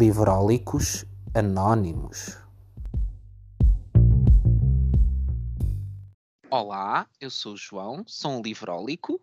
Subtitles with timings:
[0.00, 2.38] Livrólicos Anónimos.
[6.50, 9.20] Olá, eu sou o João, sou um livrólico.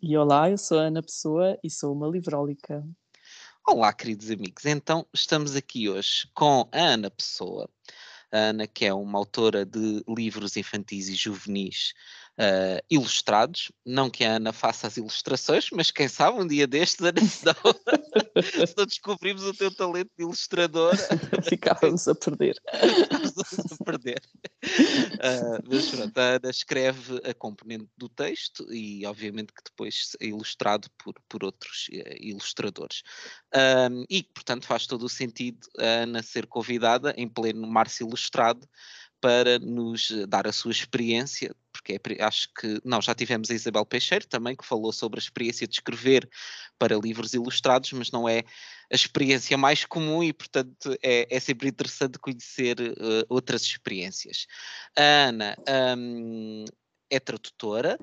[0.00, 2.86] E olá, eu sou a Ana Pessoa e sou uma livrólica.
[3.66, 4.64] Olá, queridos amigos.
[4.64, 7.68] Então, estamos aqui hoje com a Ana Pessoa.
[8.30, 11.92] A Ana, que é uma autora de livros infantis e juvenis
[12.38, 13.72] uh, ilustrados.
[13.84, 17.44] Não que a Ana faça as ilustrações, mas quem sabe um dia destes, Ana, se
[17.44, 17.54] não,
[18.66, 20.96] se não descobrimos o teu talento de ilustradora.
[21.48, 22.56] Ficávamos a perder.
[22.64, 24.22] Ficávamos a perder.
[24.64, 30.26] Uh, mas pronto, a Ana escreve a componente do texto e, obviamente, que depois é
[30.26, 33.02] ilustrado por, por outros uh, ilustradores.
[33.54, 38.66] Um, e, portanto, faz todo o sentido a Ana ser convidada em pleno março ilustrado
[39.20, 41.54] para nos dar a sua experiência,
[41.94, 45.66] é, acho que, não, já tivemos a Isabel Peixeiro também, que falou sobre a experiência
[45.66, 46.28] de escrever
[46.78, 48.44] para livros ilustrados, mas não é
[48.90, 54.46] a experiência mais comum e, portanto, é, é sempre interessante conhecer uh, outras experiências.
[54.96, 55.56] A Ana
[55.96, 56.64] um,
[57.10, 57.98] é tradutora,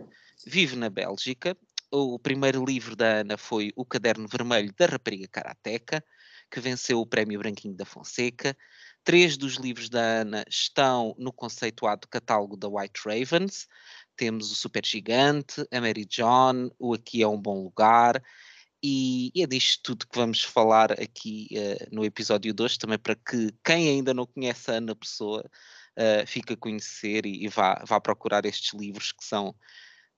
[0.46, 1.58] vive na Bélgica.
[1.92, 6.04] O primeiro livro da Ana foi O Caderno Vermelho da Rapariga Karateca,
[6.50, 8.56] que venceu o Prémio Branquinho da Fonseca.
[9.04, 13.68] Três dos livros da Ana estão no conceituado catálogo da White Ravens.
[14.16, 18.24] Temos o Super Gigante, a Mary John, o Aqui é um Bom Lugar.
[18.82, 23.54] E, é disto tudo que vamos falar aqui uh, no episódio 2, também para que
[23.64, 25.50] quem ainda não conhece a Ana Pessoa
[25.98, 29.56] uh, fique a conhecer e, e vá, vá procurar estes livros que são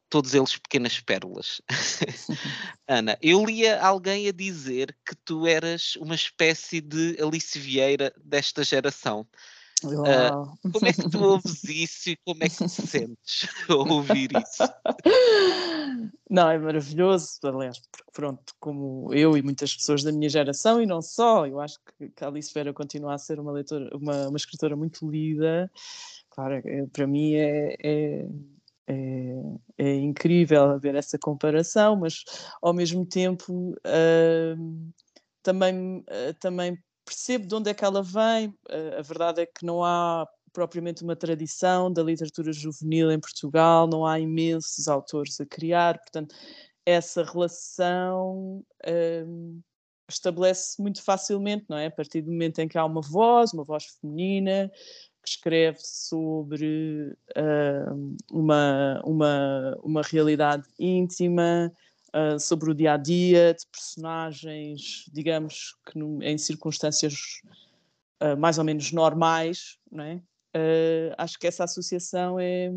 [0.09, 1.61] todos eles pequenas pérolas.
[2.88, 8.64] Ana, eu lia alguém a dizer que tu eras uma espécie de Alice Vieira desta
[8.64, 9.28] geração.
[9.84, 14.30] Uh, como é que tu ouves isso e como é que te sentes ao ouvir
[14.31, 14.64] isso?
[16.30, 20.86] Não, é maravilhoso, aliás, porque pronto, como eu e muitas pessoas da minha geração, e
[20.86, 24.30] não só, eu acho que, que a Alice Vieira continua a ser uma, leitora, uma,
[24.30, 25.69] uma escritora muito lida,
[26.29, 28.28] claro, é, para mim é, é
[28.88, 29.34] é,
[29.78, 32.23] é, incrível ver essa comparação, mas
[32.62, 34.94] ao mesmo tempo uh,
[35.41, 38.50] também, uh, também percebo de onde é que ela vem.
[38.69, 43.88] Uh, a verdade é que não há propriamente uma tradição da literatura juvenil em Portugal,
[43.88, 46.34] não há imensos autores a criar, portanto,
[46.85, 48.63] essa relação
[50.07, 51.88] estabelece muito facilmente, não é?
[51.88, 54.72] A partir do momento em que há uma voz, uma voz feminina,
[55.25, 61.74] que escreve sobre uh, uma, uma, uma realidade íntima,
[62.13, 67.41] uh, sobre o dia a dia de personagens, digamos que no, em circunstâncias
[68.22, 70.22] uh, mais ou menos normais, não é?
[71.18, 72.72] acho que essa associação é,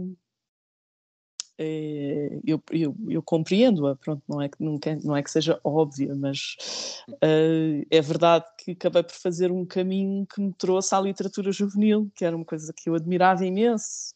[1.58, 6.14] é, eu, eu, eu compreendo-a, pronto, não é, que, não, não é que seja óbvia,
[6.14, 11.50] mas uh, é verdade que acabei por fazer um caminho que me trouxe à literatura
[11.50, 14.14] juvenil, que era uma coisa que eu admirava imenso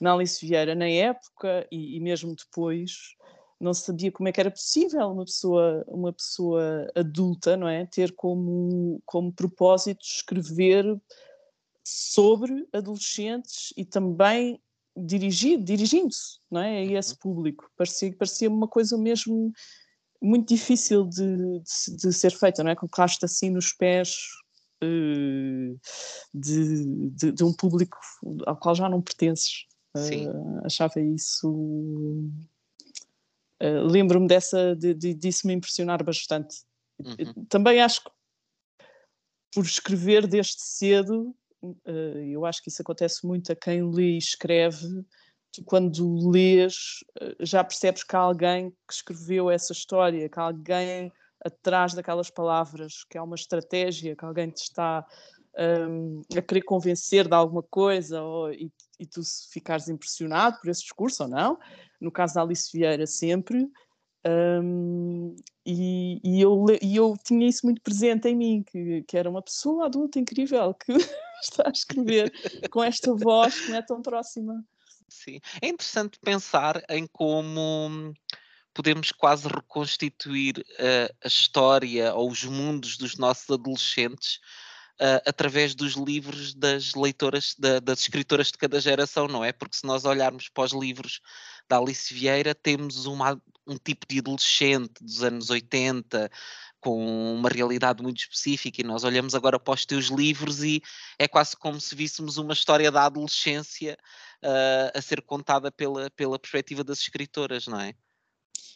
[0.00, 3.16] na Alice Vieira na época e, e mesmo depois.
[3.58, 8.12] Não sabia como é que era possível uma pessoa uma pessoa adulta não é ter
[8.14, 10.84] como como propósito escrever
[11.82, 14.60] sobre adolescentes e também
[14.96, 16.98] dirigido, dirigindo-se não é, a uhum.
[16.98, 17.70] esse público.
[17.76, 19.52] Parecia, parecia uma coisa mesmo
[20.22, 22.76] muito difícil de, de, de ser feita, não é?
[22.76, 24.16] Com claste assim nos pés
[24.82, 25.78] uh,
[26.32, 27.98] de, de, de, um público
[28.46, 29.66] ao qual já não pertences.
[29.96, 31.50] Uh, achava isso.
[33.62, 36.64] Uh, Lembro-me dessa, de, de, disso me impressionar bastante.
[36.98, 37.44] Uhum.
[37.48, 38.10] Também acho que
[39.52, 44.18] por escrever desde cedo eh, eu acho que isso acontece muito a quem lê e
[44.18, 45.04] escreve.
[45.52, 50.42] Tu, quando lês, eh, já percebes que há alguém que escreveu essa história, que há
[50.42, 51.12] alguém
[51.44, 55.06] atrás daquelas palavras, que há uma estratégia, que alguém te está
[55.58, 60.82] um, a querer convencer de alguma coisa ou, e, e, tu ficares impressionado por esse
[60.82, 61.58] discurso ou não.
[62.00, 63.66] No caso da Alice Vieira, sempre.
[64.26, 69.30] Um, e, e, eu, e eu tinha isso muito presente em mim, que, que era
[69.30, 70.92] uma pessoa adulta incrível que
[71.42, 72.32] está a escrever
[72.70, 74.64] com esta voz que não é tão próxima.
[75.08, 78.12] Sim, é interessante pensar em como
[78.74, 84.38] podemos quase reconstituir uh, a história ou os mundos dos nossos adolescentes
[85.00, 89.52] uh, através dos livros das leitoras, da, das escritoras de cada geração, não é?
[89.52, 91.20] Porque se nós olharmos para os livros
[91.68, 96.30] da Alice Vieira, temos uma, um tipo de adolescente dos anos 80,
[96.86, 100.80] com uma realidade muito específica, e nós olhamos agora para os teus livros e
[101.18, 103.98] é quase como se víssemos uma história da adolescência
[104.44, 107.92] uh, a ser contada pela, pela perspectiva das escritoras, não é?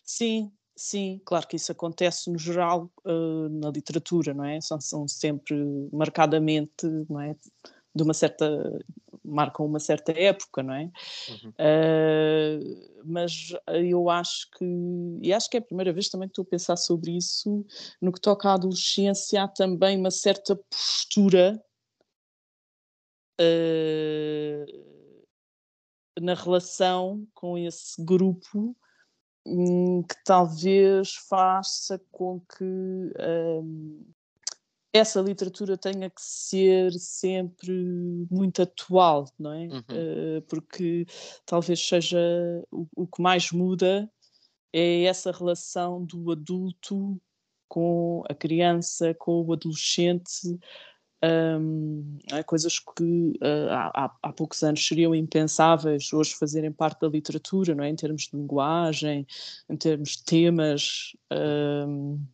[0.02, 4.60] Sim, Sim, claro que isso acontece no geral uh, na literatura, não é?
[4.62, 5.54] São, são sempre
[5.92, 7.36] marcadamente, não é?
[7.94, 8.46] De uma certa
[9.24, 10.90] marcam uma certa época, não é?
[11.28, 11.50] Uhum.
[11.50, 14.64] Uh, mas eu acho que,
[15.22, 17.64] e acho que é a primeira vez também que estou a pensar sobre isso,
[18.00, 21.62] no que toca à adolescência, há também uma certa postura
[23.40, 24.90] uh,
[26.20, 28.76] na relação com esse grupo
[29.46, 34.04] hum, que talvez faça com que um,
[34.92, 37.72] essa literatura tenha que ser sempre
[38.30, 39.66] muito atual, não é?
[39.66, 39.78] Uhum.
[39.78, 41.06] Uh, porque
[41.46, 42.18] talvez seja
[42.70, 44.10] o, o, que mais muda
[44.72, 47.20] é essa relação do adulto
[47.68, 50.58] com a criança, com o adolescente,
[51.22, 57.08] um, é coisas que uh, há, há, poucos anos seriam impensáveis hoje fazerem parte da
[57.08, 57.90] literatura, não é?
[57.90, 59.26] Em termos de linguagem,
[59.68, 61.14] em termos de temas.
[61.30, 62.24] Um,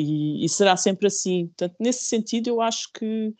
[0.00, 1.48] e, e, será sempre assim.
[1.48, 3.34] Portanto, nesse sentido, eu acho que,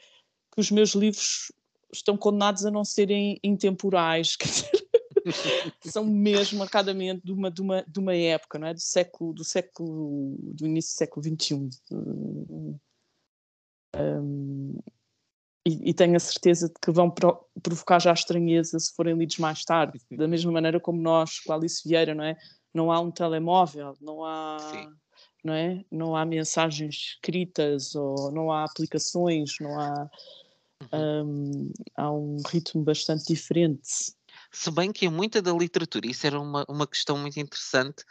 [0.53, 1.51] que os meus livros
[1.93, 4.37] estão condenados a não serem intemporais,
[5.85, 8.75] são mesmo marcadamente de uma, de, uma, de uma época, não é?
[8.75, 11.71] do século, do século, do início do século XXI.
[13.97, 14.79] Um,
[15.67, 19.39] e, e, tenho a certeza de que vão pro, provocar já estranheza se forem lidos
[19.39, 22.37] mais tarde, da mesma maneira como nós, com a Alice Vieira, não é?
[22.73, 24.59] Não há um telemóvel, não há.
[24.71, 24.91] Sim
[25.45, 25.85] não é?
[25.91, 30.11] Não há mensagens escritas ou não há aplicações, não há
[30.93, 34.13] um, há um ritmo bastante diferente.
[34.53, 38.05] Se bem que é muita da literatura, isso era uma, uma questão muito interessante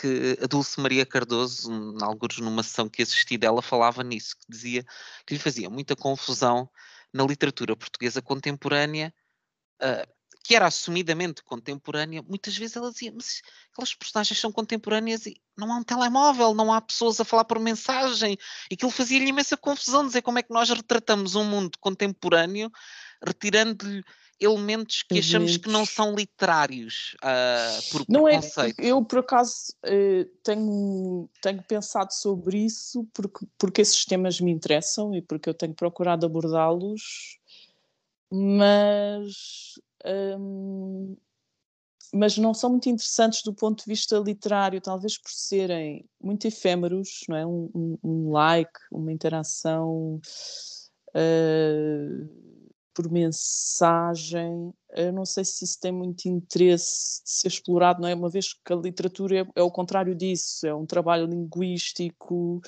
[0.00, 4.84] que a Dulce Maria Cardoso, alguns numa sessão que assisti dela, falava nisso, que dizia
[5.26, 6.70] que lhe fazia muita confusão
[7.12, 9.12] na literatura portuguesa contemporânea
[9.82, 13.42] uh, que era assumidamente contemporânea, muitas vezes ela dizia, mas
[13.72, 17.58] aquelas personagens são contemporâneas e não há um telemóvel, não há pessoas a falar por
[17.58, 18.36] mensagem,
[18.70, 22.70] e aquilo fazia-lhe imensa confusão dizer como é que nós retratamos um mundo contemporâneo
[23.22, 24.02] retirando-lhe
[24.40, 28.80] elementos que achamos que não são literários uh, por não é, preconceito.
[28.80, 34.50] É, eu, por acaso, eh, tenho, tenho pensado sobre isso porque, porque esses temas me
[34.50, 37.38] interessam e porque eu tenho procurado abordá-los,
[38.30, 39.78] mas
[42.12, 47.20] mas não são muito interessantes do ponto de vista literário, talvez por serem muito efêmeros,
[47.28, 47.46] não é?
[47.46, 50.20] Um, um, um like, uma interação
[51.10, 52.28] uh,
[52.94, 54.72] por mensagem.
[54.90, 58.14] Eu não sei se isso tem muito interesse de ser explorado, não é?
[58.14, 62.60] Uma vez que a literatura é, é o contrário disso, é um trabalho linguístico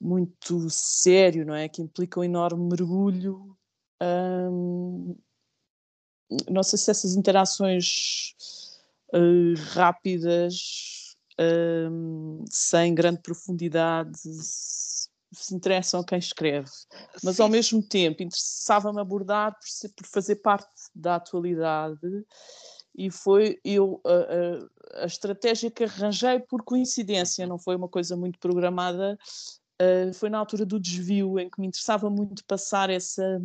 [0.00, 1.68] muito sério, não é?
[1.68, 3.56] Que implica um enorme mergulho.
[4.02, 5.16] Um,
[6.50, 8.34] não sei se essas interações
[9.14, 14.18] uh, rápidas, uh, sem grande profundidade,
[15.32, 16.70] se interessam a quem escreve,
[17.22, 17.42] mas Sim.
[17.42, 22.24] ao mesmo tempo interessava-me abordar por, ser, por, fazer parte da atualidade
[22.96, 28.16] e foi eu a, a, a, estratégia que arranjei por coincidência, não foi uma coisa
[28.16, 29.18] muito programada,
[29.82, 33.42] uh, foi na altura do desvio em que me interessava muito passar essa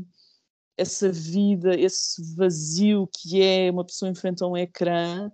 [0.82, 5.32] essa vida, esse vazio que é uma pessoa em frente a um ecrã,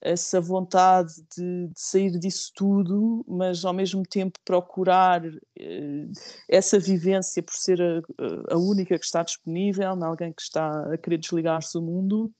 [0.00, 5.22] essa vontade de, de sair disso tudo, mas ao mesmo tempo procurar
[5.58, 6.06] eh,
[6.48, 11.18] essa vivência por ser a, a, única que está disponível, alguém que está a querer
[11.18, 12.32] desligar-se do mundo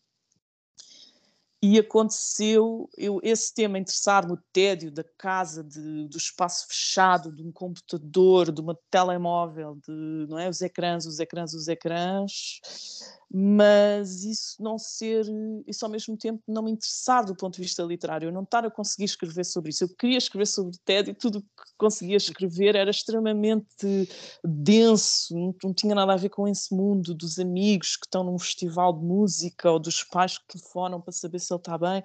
[1.61, 7.43] e aconteceu eu, esse tema interessar-me, o tédio da casa, de, do espaço fechado, de
[7.43, 10.49] um computador, de uma telemóvel, de não é?
[10.49, 12.61] os ecrãs, os ecrãs, os ecrãs,
[13.31, 15.27] mas isso não ser,
[15.67, 18.65] isso ao mesmo tempo não me interessar do ponto de vista literário, eu não estar
[18.65, 19.85] a conseguir escrever sobre isso.
[19.85, 24.09] Eu queria escrever sobre tédio e tudo o que conseguia escrever era extremamente
[24.43, 28.39] denso, não, não tinha nada a ver com esse mundo dos amigos que estão num
[28.39, 32.03] festival de música ou dos pais que telefonam para saber se ele está bem.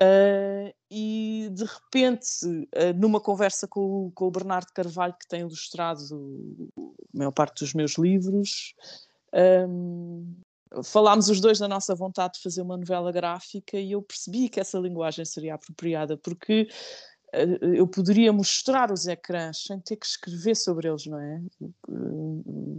[0.00, 6.02] Uh, e de repente, uh, numa conversa com, com, o Bernardo Carvalho, que tem ilustrado
[6.76, 8.74] a maior parte dos meus livros,
[9.34, 10.34] um,
[10.84, 14.60] falámos os dois da nossa vontade de fazer uma novela gráfica e eu percebi que
[14.60, 16.68] essa linguagem seria apropriada, porque
[17.32, 21.40] eh, eu poderia mostrar os ecrãs sem ter que escrever sobre eles, não é?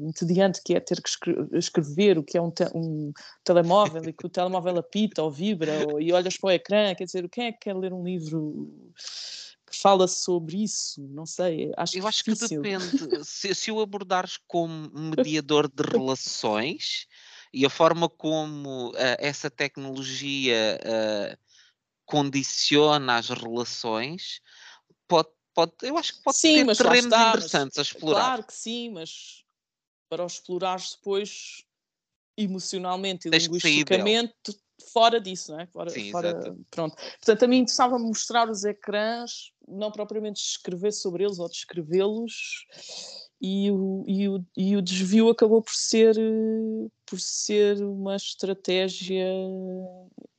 [0.07, 1.09] Entediante que é ter que
[1.57, 3.11] escrever o que é um, te um
[3.43, 7.05] telemóvel e que o telemóvel apita ou vibra ou, e olhas para o ecrã, quer
[7.05, 8.71] dizer, quem é que quer ler um livro
[9.83, 11.05] fala sobre isso?
[11.09, 12.47] Não sei, acho Eu acho difícil.
[12.47, 17.05] que depende, se, se o abordares como mediador de relações
[17.53, 21.37] e a forma como uh, essa tecnologia uh,
[22.05, 24.39] condiciona as relações,
[25.05, 28.21] pode, pode, eu acho que pode sim, ter mas terrenos está, interessantes mas, a explorar.
[28.21, 29.43] Claro que sim, mas
[30.09, 31.65] para os explorares depois
[32.37, 34.33] emocionalmente e Tens linguisticamente
[34.91, 35.67] fora disso, não é?
[35.67, 36.95] Fora, sim, fora, pronto.
[36.95, 42.65] Portanto, a mim interessava mostrar os ecrãs, não propriamente escrever sobre eles ou descrevê-los,
[43.41, 46.15] e o, e, o, e o desvio acabou por ser,
[47.05, 49.27] por ser uma estratégia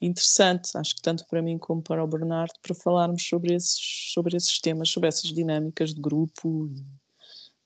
[0.01, 3.79] interessante, acho que tanto para mim como para o Bernardo, para falarmos sobre esses,
[4.15, 6.71] sobre esses temas, sobre essas dinâmicas de grupo,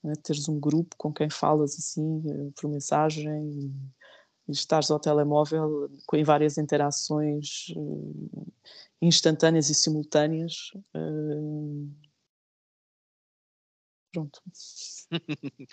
[0.02, 0.14] né?
[0.24, 3.72] teres um grupo com quem falas assim, eh, por mensagem,
[4.48, 8.46] e estares ao telemóvel com várias interações uh,
[9.00, 10.72] instantâneas e simultâneas.
[10.94, 11.90] Uh,
[14.12, 14.40] pronto.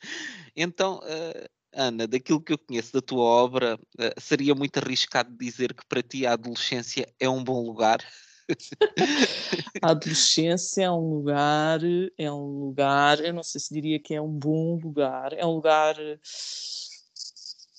[0.56, 3.78] então, uh, Ana, daquilo que eu conheço da tua obra,
[4.18, 8.00] seria muito arriscado dizer que para ti a adolescência é um bom lugar?
[9.82, 11.82] a adolescência é um lugar,
[12.18, 15.56] é um lugar, eu não sei se diria que é um bom lugar, é um
[15.56, 15.98] lugar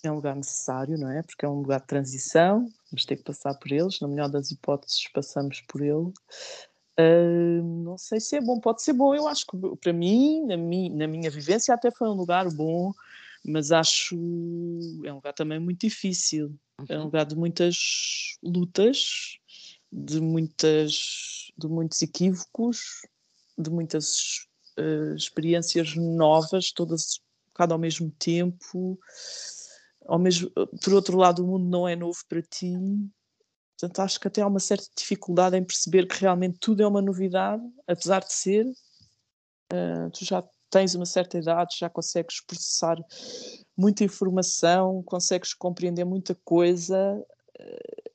[0.03, 1.23] é um lugar necessário, não é?
[1.23, 4.51] Porque é um lugar de transição, vamos ter que passar por eles, na melhor das
[4.51, 6.13] hipóteses passamos por ele.
[6.99, 10.57] Uh, não sei se é bom, pode ser bom, eu acho que para mim, na,
[10.57, 12.93] mi, na minha vivência, até foi um lugar bom,
[13.45, 14.17] mas acho
[15.05, 16.55] é um lugar também muito difícil,
[16.89, 17.05] é um uhum.
[17.05, 17.77] lugar de muitas
[18.43, 19.39] lutas,
[19.93, 23.03] de muitas de muitos equívocos,
[23.59, 24.47] de muitas
[24.79, 27.21] uh, experiências novas, todas
[27.55, 28.99] cada ao mesmo tempo
[30.07, 30.51] ao mesmo,
[30.83, 32.75] por outro lado, o mundo não é novo para ti.
[33.79, 37.03] Portanto, acho que até há uma certa dificuldade em perceber que realmente tudo é uma
[37.03, 38.67] novidade, apesar de ser.
[39.73, 42.97] Uh, tu já tens uma certa idade, já consegues processar
[43.77, 47.23] muita informação, consegues compreender muita coisa.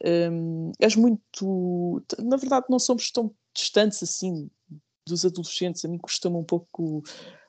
[0.03, 2.03] Um, és muito.
[2.19, 4.49] Na verdade, não somos tão distantes assim
[5.07, 5.85] dos adolescentes.
[5.85, 7.03] A mim costuma um pouco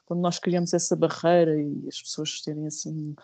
[0.04, 3.14] quando nós criamos essa barreira e as pessoas terem assim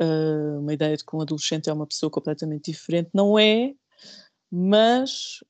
[0.00, 3.10] uh, uma ideia de que um adolescente é uma pessoa completamente diferente.
[3.12, 3.74] Não é,
[4.50, 5.40] mas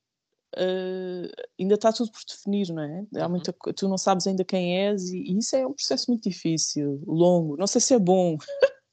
[0.55, 3.05] uh, ainda está tudo por definir, não é?
[3.15, 3.29] Há uhum.
[3.29, 7.01] muita, tu não sabes ainda quem és e, e, isso é um processo muito difícil,
[7.05, 7.57] longo.
[7.57, 8.37] Não sei se é bom,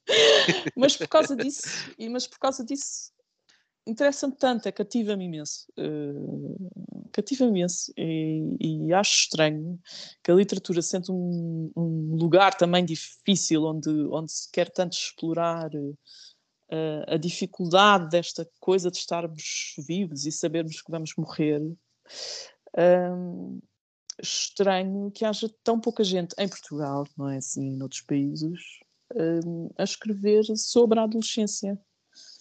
[0.76, 1.62] mas por causa disso,
[1.98, 3.12] e, mas por causa disso
[3.86, 5.66] interessa-me tanto, é cativa-me imenso.
[5.78, 9.78] Uh, cativa-me imenso e, e, acho estranho
[10.22, 15.70] que a literatura sente um, um, lugar também difícil onde, onde se quer tanto explorar
[15.74, 15.96] uh,
[17.06, 21.60] a dificuldade desta coisa de estarmos vivos e sabermos que vamos morrer.
[22.76, 23.62] Uh,
[24.22, 28.60] estranho que haja tão pouca gente em Portugal, não é assim, noutros países,
[29.76, 31.76] a escrever sobre a adolescência.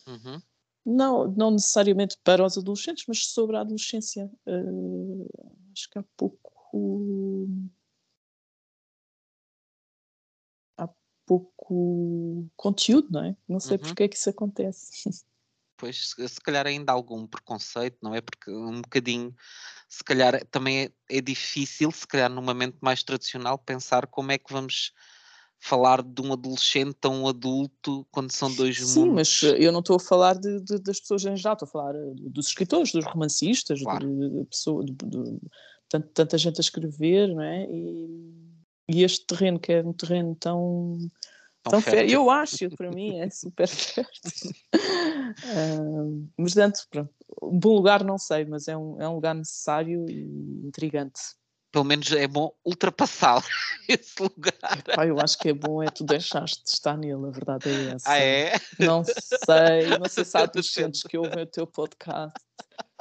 [0.07, 0.39] Uhum
[0.85, 4.29] não, não necessariamente para os adolescentes, mas sobre a adolescência.
[4.45, 5.27] Uh,
[5.71, 6.51] acho que há pouco.
[10.77, 10.89] Há
[11.25, 13.37] pouco conteúdo, não é?
[13.47, 13.83] Não sei uhum.
[13.83, 14.91] porque é que isso acontece.
[15.75, 18.21] Pois, se calhar ainda há algum preconceito, não é?
[18.21, 19.35] Porque um bocadinho,
[19.89, 24.37] se calhar também é, é difícil, se calhar numa mente mais tradicional, pensar como é
[24.37, 24.93] que vamos
[25.63, 29.29] falar de um adolescente a um adulto quando são dois Sim, mundos.
[29.29, 31.72] Sim, mas eu não estou a falar de, de, das pessoas em geral, estou a
[31.72, 34.05] falar eh, dos escritores, dos romancistas, claro.
[34.05, 35.39] de, de, pessoa, de, de
[35.88, 37.65] tanta, gente a escrever, não é?
[37.72, 38.10] E,
[38.89, 40.98] e, este terreno que é um terreno tão.
[41.63, 42.10] Tão, tão fértil.
[42.10, 44.51] Eu acho, para mim é super fértil.
[44.75, 49.34] uh, mas, portanto, pronto, um bom lugar não sei, mas é um, é um lugar
[49.34, 51.22] necessário e intrigante
[51.73, 53.43] pelo menos é bom ultrapassar
[53.89, 54.53] esse lugar.
[55.07, 58.11] Eu acho que é bom é tu deixaste de estar nele, a verdade é essa.
[58.11, 58.53] Ah, é?
[58.79, 62.39] Não sei, não sei se há adolescentes que ouvem o teu podcast.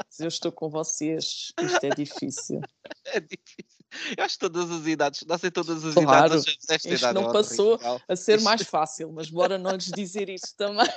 [0.09, 2.61] Se eu estou com vocês, isto é difícil.
[3.07, 3.83] É difícil.
[4.17, 7.15] Eu acho que todas as idades, não sei todas as claro, idades, esta isto idade
[7.15, 10.89] não é passou a ser mais fácil, mas bora não lhes dizer isso também.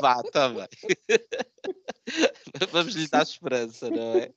[0.00, 0.68] Vá, também.
[2.70, 4.32] Vamos lhe dar esperança, não é?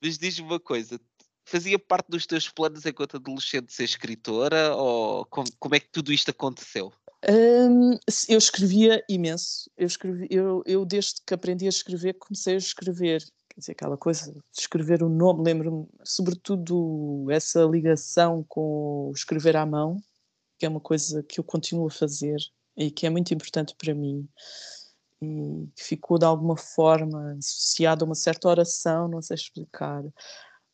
[0.00, 1.00] Mas diz-me uma coisa,
[1.44, 6.12] fazia parte dos teus planos enquanto adolescente ser escritora ou como, como é que tudo
[6.12, 6.92] isto aconteceu?
[7.28, 7.98] Um,
[8.28, 9.70] eu escrevia imenso.
[9.76, 13.22] Eu, escrevi, eu, eu, desde que aprendi a escrever, comecei a escrever.
[13.48, 19.56] Quer dizer, aquela coisa de escrever o nome, lembro-me, sobretudo, essa ligação com o escrever
[19.56, 20.02] à mão,
[20.58, 22.36] que é uma coisa que eu continuo a fazer
[22.76, 24.28] e que é muito importante para mim.
[25.22, 30.02] E ficou de alguma forma associada a uma certa oração, não sei explicar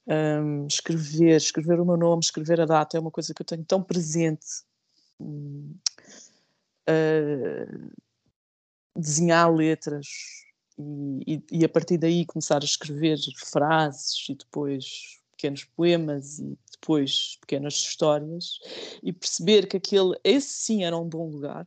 [0.06, 3.64] um, escrever, escrever o meu nome, escrever a data é uma coisa que eu tenho
[3.64, 4.46] tão presente.
[6.88, 7.90] Uh,
[8.96, 10.06] desenhar letras
[10.78, 16.58] e, e, e, a partir daí começar a escrever frases e depois pequenos poemas e
[16.72, 18.58] depois pequenas histórias
[19.02, 21.66] e perceber que aquele, esse sim era um bom lugar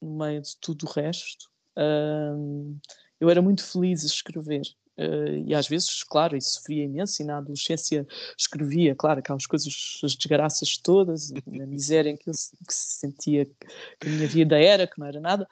[0.00, 1.50] no meio de tudo o resto.
[1.76, 2.78] Um,
[3.20, 4.62] eu era muito feliz a escrever.
[4.98, 8.04] Uh, e às vezes, claro, e sofria imenso, e na adolescência
[8.36, 14.08] escrevia, claro, aquelas coisas, as desgraças todas, a miséria em que eu que sentia que
[14.08, 15.48] a minha vida era, que não era nada.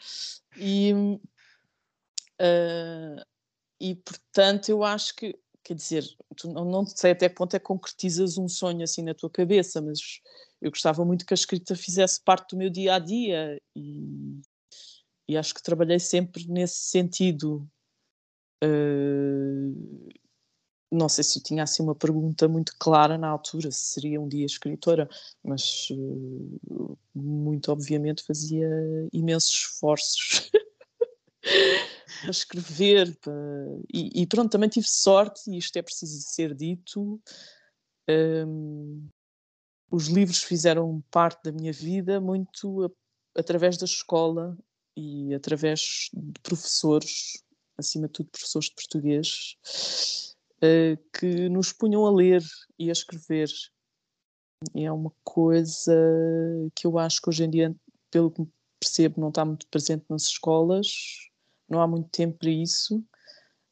[0.56, 0.92] E,
[2.42, 3.24] uh,
[3.80, 6.04] e portanto, eu acho que, quer dizer,
[6.36, 9.30] tu não, não sei até que ponto é que concretizas um sonho assim na tua
[9.30, 10.00] cabeça, mas
[10.60, 14.40] eu gostava muito que a escrita fizesse parte do meu dia a dia e,
[15.28, 17.64] e acho que trabalhei sempre nesse sentido
[18.64, 20.08] Uh,
[20.90, 24.28] não sei se eu tinha assim uma pergunta muito clara na altura, se seria um
[24.28, 25.08] dia escritora,
[25.42, 28.68] mas uh, muito obviamente fazia
[29.12, 30.50] imensos esforços
[32.24, 33.16] a escrever.
[33.92, 37.20] E, e, pronto, também tive sorte, e isto é preciso ser dito.
[38.08, 39.08] Um,
[39.90, 42.90] os livros fizeram parte da minha vida muito a,
[43.40, 44.56] através da escola
[44.96, 47.44] e através de professores
[47.78, 49.56] acima de tudo professores de português,
[50.58, 52.42] uh, que nos punham a ler
[52.78, 53.48] e a escrever.
[54.74, 55.94] E é uma coisa
[56.74, 57.76] que eu acho que hoje em dia,
[58.10, 58.46] pelo que
[58.80, 60.86] percebo, não está muito presente nas escolas,
[61.68, 63.04] não há muito tempo para isso,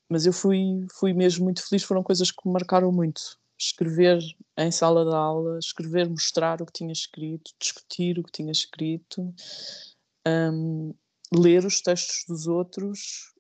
[0.08, 3.38] mas eu fui, fui mesmo muito feliz, foram coisas que me marcaram muito.
[3.58, 4.20] Escrever
[4.58, 9.34] em sala de aula, escrever, mostrar o que tinha escrito, discutir o que tinha escrito,
[10.26, 10.94] um,
[11.32, 13.33] ler os textos dos outros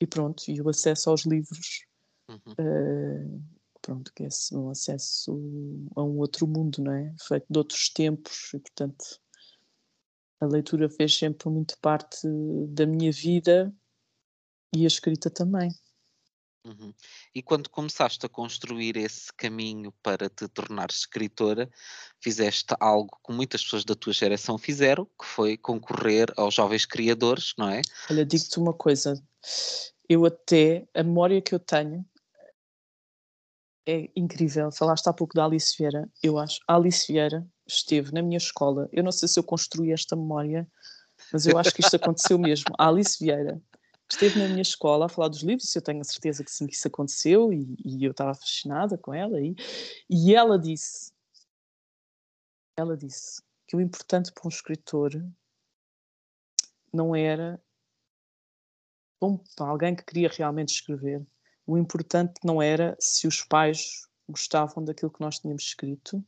[0.00, 1.86] e pronto, e o acesso aos livros,
[2.28, 2.36] uhum.
[2.36, 3.42] uh,
[3.82, 5.32] pronto, que é um acesso
[5.96, 7.14] a um outro mundo, não é?
[7.26, 9.04] Feito de outros tempos, e portanto
[10.40, 12.28] a leitura fez sempre muito parte
[12.68, 13.74] da minha vida
[14.74, 15.70] e a escrita também.
[16.66, 16.92] Uhum.
[17.32, 21.70] E quando começaste a construir esse caminho para te tornar escritora,
[22.20, 27.54] fizeste algo que muitas pessoas da tua geração fizeram, que foi concorrer aos jovens criadores,
[27.56, 27.82] não é?
[28.10, 29.22] Olha, digo-te uma coisa,
[30.08, 32.04] eu até, a memória que eu tenho
[33.86, 34.72] é incrível.
[34.72, 36.58] Falaste há pouco da Alice Vieira, eu acho.
[36.66, 40.66] A Alice Vieira esteve na minha escola, eu não sei se eu construí esta memória,
[41.32, 42.74] mas eu acho que isto aconteceu mesmo.
[42.76, 43.62] A Alice Vieira
[44.10, 46.74] esteve na minha escola a falar dos livros, eu tenho a certeza que sim, que
[46.74, 49.54] isso aconteceu e, e eu estava fascinada com ela e,
[50.08, 51.12] e ela disse,
[52.76, 55.10] ela disse que o importante para um escritor
[56.92, 57.60] não era
[59.20, 61.26] bom, para alguém que queria realmente escrever,
[61.66, 66.24] o importante não era se os pais gostavam daquilo que nós tínhamos escrito,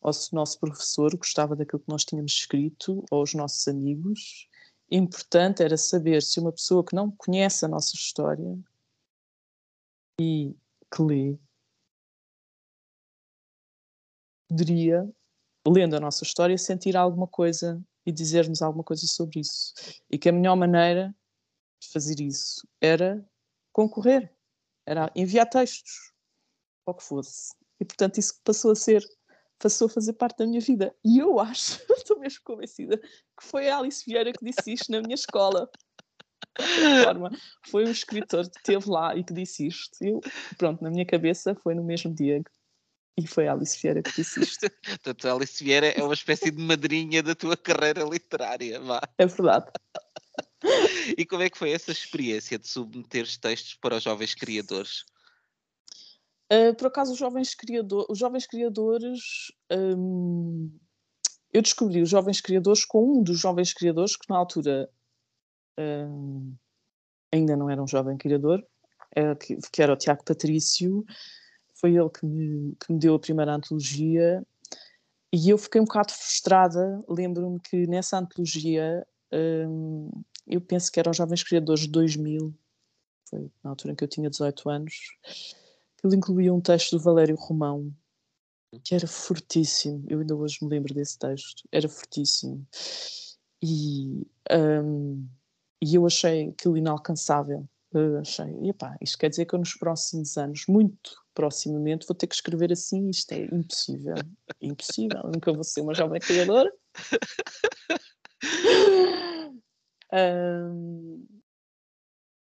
[0.00, 4.48] ou se o nosso professor gostava daquilo que nós tínhamos escrito, ou os nossos amigos,
[4.96, 8.58] importante era saber se uma pessoa que não conhece a nossa história
[10.20, 10.54] e
[10.94, 11.38] que lê
[14.52, 15.10] poderia,
[15.66, 19.72] lendo a nossa história, sentir alguma coisa e dizer-nos alguma coisa sobre isso.
[20.10, 21.14] E que a melhor maneira
[21.80, 23.24] de fazer isso era
[23.72, 24.30] concorrer,
[24.86, 26.12] era enviar textos,
[26.84, 27.54] ou que fosse.
[27.80, 29.02] E portanto isso passou a ser
[29.62, 30.94] passou a fazer parte da minha vida.
[31.04, 35.00] E eu acho, estou mesmo convencida, que foi a Alice Vieira que disse isto na
[35.00, 35.70] minha escola.
[37.04, 37.30] Forma.
[37.70, 39.96] Foi um escritor que esteve lá e que disse isto.
[40.02, 40.20] Eu,
[40.58, 42.42] pronto, na minha cabeça foi no mesmo dia
[43.16, 44.68] e foi a Alice Vieira que disse isto.
[44.84, 49.00] Portanto, a Alice Vieira é uma espécie de madrinha da tua carreira literária, vá.
[49.16, 49.70] É verdade.
[51.16, 55.04] E como é que foi essa experiência de submeter textos para os jovens criadores?
[56.52, 59.50] Uh, por acaso, os jovens, criador, os jovens criadores.
[59.70, 60.70] Um,
[61.50, 64.90] eu descobri os jovens criadores com um dos jovens criadores que, na altura,
[65.78, 66.54] um,
[67.32, 68.62] ainda não era um jovem criador,
[69.14, 71.04] era, que, que, era o Tiago Patrício.
[71.74, 74.46] Foi ele que me, que me deu a primeira antologia
[75.32, 77.02] e eu fiquei um bocado frustrada.
[77.08, 80.10] Lembro-me que nessa antologia, um,
[80.46, 82.54] eu penso que era os Jovens Criadores de 2000,
[83.28, 84.94] foi na altura em que eu tinha 18 anos
[86.04, 87.92] ele incluía um texto do Valério Romão
[88.84, 90.04] que era fortíssimo.
[90.08, 91.62] Eu ainda hoje me lembro desse texto.
[91.70, 92.66] Era fortíssimo.
[93.62, 95.28] E, um,
[95.82, 97.68] e eu achei aquilo inalcançável.
[97.92, 102.26] Eu achei, epá, isto quer dizer que eu nos próximos anos, muito proximamente, vou ter
[102.26, 103.10] que escrever assim.
[103.10, 104.14] Isto é impossível.
[104.60, 105.22] impossível.
[105.24, 106.72] Nunca vou ser uma jovem criadora.
[110.12, 111.26] um,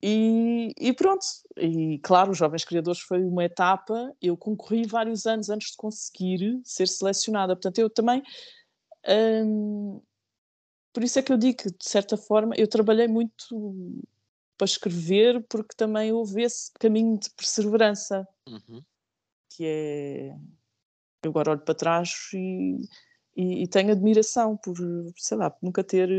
[0.06, 1.26] e, e, pronto,
[1.58, 6.60] e claro, os Jovens Criadores foi uma etapa, eu concorri vários anos antes de conseguir
[6.66, 8.22] ser selecionada, portanto eu também
[9.08, 10.02] hum,
[10.94, 13.34] por isso é que eu digo que, de certa forma, eu trabalhei muito
[14.58, 18.84] para escrever, porque também houve esse caminho de perseverança, Uhum.
[19.50, 20.38] que é.
[21.24, 22.82] Eu agora olho para trás e,
[23.36, 24.76] e, e tenho admiração por,
[25.18, 26.10] sei lá, por nunca ter.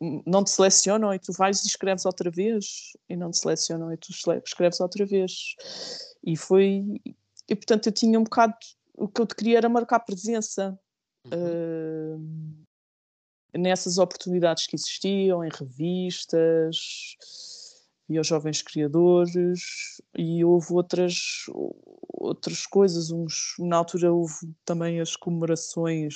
[0.00, 3.96] Não te selecionam e tu vais e escreves outra vez, e não te selecionam e
[3.96, 4.10] tu
[4.44, 5.56] escreves outra vez.
[6.24, 7.00] E foi.
[7.48, 8.54] E portanto eu tinha um bocado.
[8.94, 10.78] O que eu te queria era marcar presença.
[11.24, 12.16] Uhum.
[12.16, 12.68] Uh,
[13.58, 16.76] nessas oportunidades que existiam, em revistas,
[18.08, 19.60] e aos jovens criadores,
[20.16, 21.46] e houve outras,
[22.08, 23.10] outras coisas.
[23.10, 24.34] Uns, na altura houve
[24.64, 26.14] também as comemorações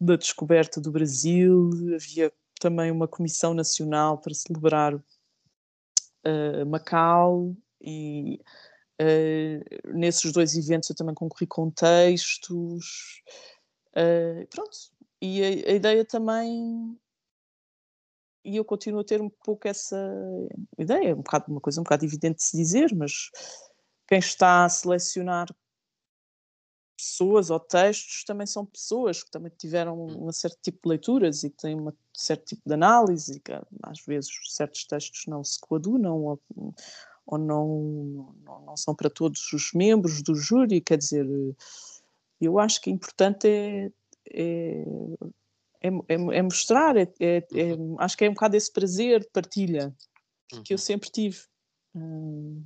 [0.00, 8.40] da descoberta do Brasil, havia também uma comissão nacional para celebrar uh, Macau, e
[9.00, 13.22] uh, nesses dois eventos eu também concorri com textos.
[13.90, 14.76] Uh, pronto,
[15.20, 16.96] e a, a, ideia também
[18.44, 19.96] e eu continuo a ter um pouco essa
[20.78, 23.30] ideia, um bocado, uma coisa um bocado evidente de se dizer, mas
[24.06, 25.48] quem está a selecionar
[26.98, 30.28] pessoas ou textos também são pessoas que também tiveram hum.
[30.28, 33.52] um certo tipo de leituras e que têm um certo tipo de análise e que
[33.82, 36.40] às vezes certos textos não se coadunam ou,
[37.24, 41.26] ou não, não, não são para todos os membros do júri, quer dizer,
[42.40, 43.90] eu acho que é importante é
[44.30, 44.84] é,
[45.80, 47.08] é, é, é mostrar, é,
[47.52, 47.96] uhum.
[47.98, 49.94] acho que é um bocado esse prazer de partilha
[50.64, 50.78] que eu uhum.
[50.78, 51.38] sempre tive.
[51.94, 52.64] Hum.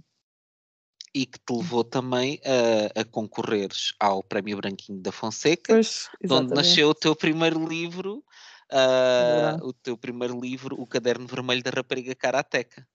[1.14, 6.54] E que te levou também a, a concorreres ao Prémio Branquinho da Fonseca, pois, onde
[6.54, 8.24] nasceu o teu primeiro livro,
[8.72, 12.86] uh, o teu primeiro livro, O Caderno Vermelho da Rapariga Karateca.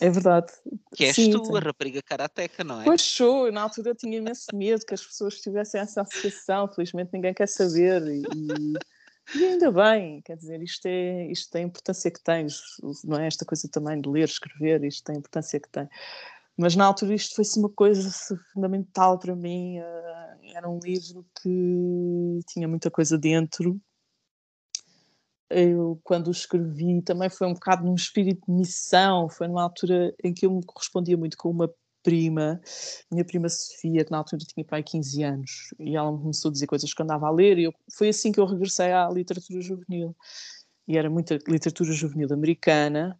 [0.00, 0.52] É verdade.
[0.94, 1.56] Que és Sim, tu, tem.
[1.56, 2.84] a rapariga karateca, não é?
[2.84, 7.10] Pois sou, na altura eu tinha imenso medo que as pessoas tivessem essa associação, felizmente
[7.12, 8.22] ninguém quer saber e,
[9.34, 12.46] e ainda bem, quer dizer, isto, é, isto tem a importância que tem,
[13.04, 15.88] não é esta coisa também de ler, escrever, isto tem a importância que tem.
[16.56, 18.10] Mas na altura isto foi-se uma coisa
[18.52, 23.78] fundamental para mim, eh, era um livro que tinha muita coisa dentro,
[25.50, 30.14] eu quando o escrevi também foi um bocado num espírito de missão, foi numa altura
[30.22, 32.60] em que eu me correspondia muito com uma prima,
[33.10, 36.52] minha prima Sofia, que na altura tinha pai 15 anos, e ela me começou a
[36.52, 39.60] dizer coisas que andava a ler, e eu, foi assim que eu regressei à literatura
[39.60, 40.14] juvenil.
[40.86, 43.18] E era muita literatura juvenil americana,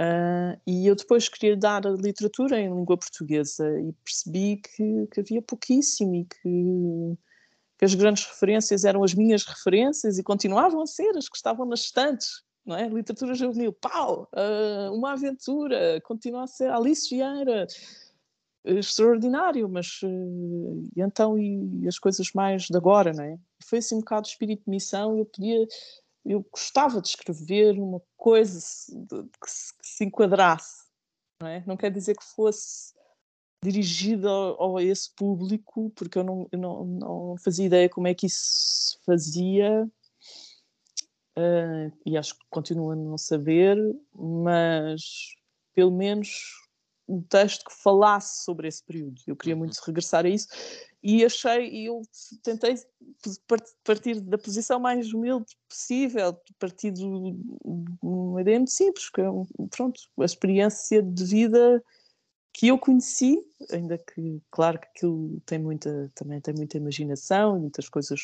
[0.00, 5.20] uh, e eu depois queria dar a literatura em língua portuguesa, e percebi que, que
[5.20, 7.18] havia pouquíssimo, e que
[7.78, 11.66] que as grandes referências eram as minhas referências e continuavam a ser as que estavam
[11.66, 12.88] nas estantes, não é?
[12.88, 17.66] Literatura juvenil, pau, uh, uma aventura, continua a ser Alice Vieira,
[18.64, 23.36] extraordinário, mas uh, e então e as coisas mais de agora, não é?
[23.62, 25.66] Foi assim um bocado de espírito de missão, eu podia,
[26.26, 30.84] eu gostava de escrever uma coisa que se, que se enquadrasse,
[31.40, 31.64] não é?
[31.66, 32.94] Não quer dizer que fosse
[33.62, 38.14] dirigida ao, a esse público, porque eu não, eu não, não fazia ideia como é
[38.14, 39.88] que isso se fazia,
[41.38, 43.76] uh, e acho que continuo a não saber,
[44.14, 45.02] mas
[45.74, 46.52] pelo menos
[47.08, 49.20] um texto que falasse sobre esse período.
[49.26, 49.82] Eu queria muito uhum.
[49.86, 50.48] regressar a isso
[51.08, 52.02] e achei, e eu
[52.42, 52.74] tentei
[53.84, 57.04] partir da posição mais humilde possível, partir de
[58.02, 59.26] uma ideia simples, que é,
[59.70, 61.80] pronto, a experiência de vida
[62.52, 63.40] que eu conheci,
[63.70, 68.20] ainda que, claro que aquilo tem muita, também tem muita imaginação, muitas coisas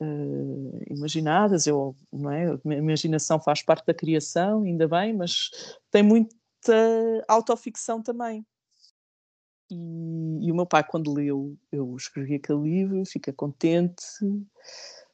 [0.00, 2.52] uh, imaginadas, eu, não é?
[2.52, 5.50] A imaginação faz parte da criação, ainda bem, mas
[5.90, 6.32] tem muita
[7.28, 8.46] autoficção também.
[9.72, 14.04] E, e o meu pai, quando leu, eu escrevi aquele livro, fica contente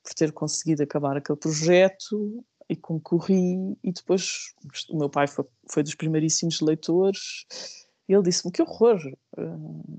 [0.02, 4.52] por ter conseguido acabar aquele projeto e concorri, e depois
[4.90, 7.46] o meu pai foi, foi dos primeiríssimos leitores,
[8.08, 8.98] e ele disse-me: Que horror,
[9.36, 9.42] eh,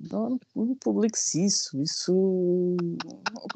[0.10, 2.76] não, não publiques isso, isso.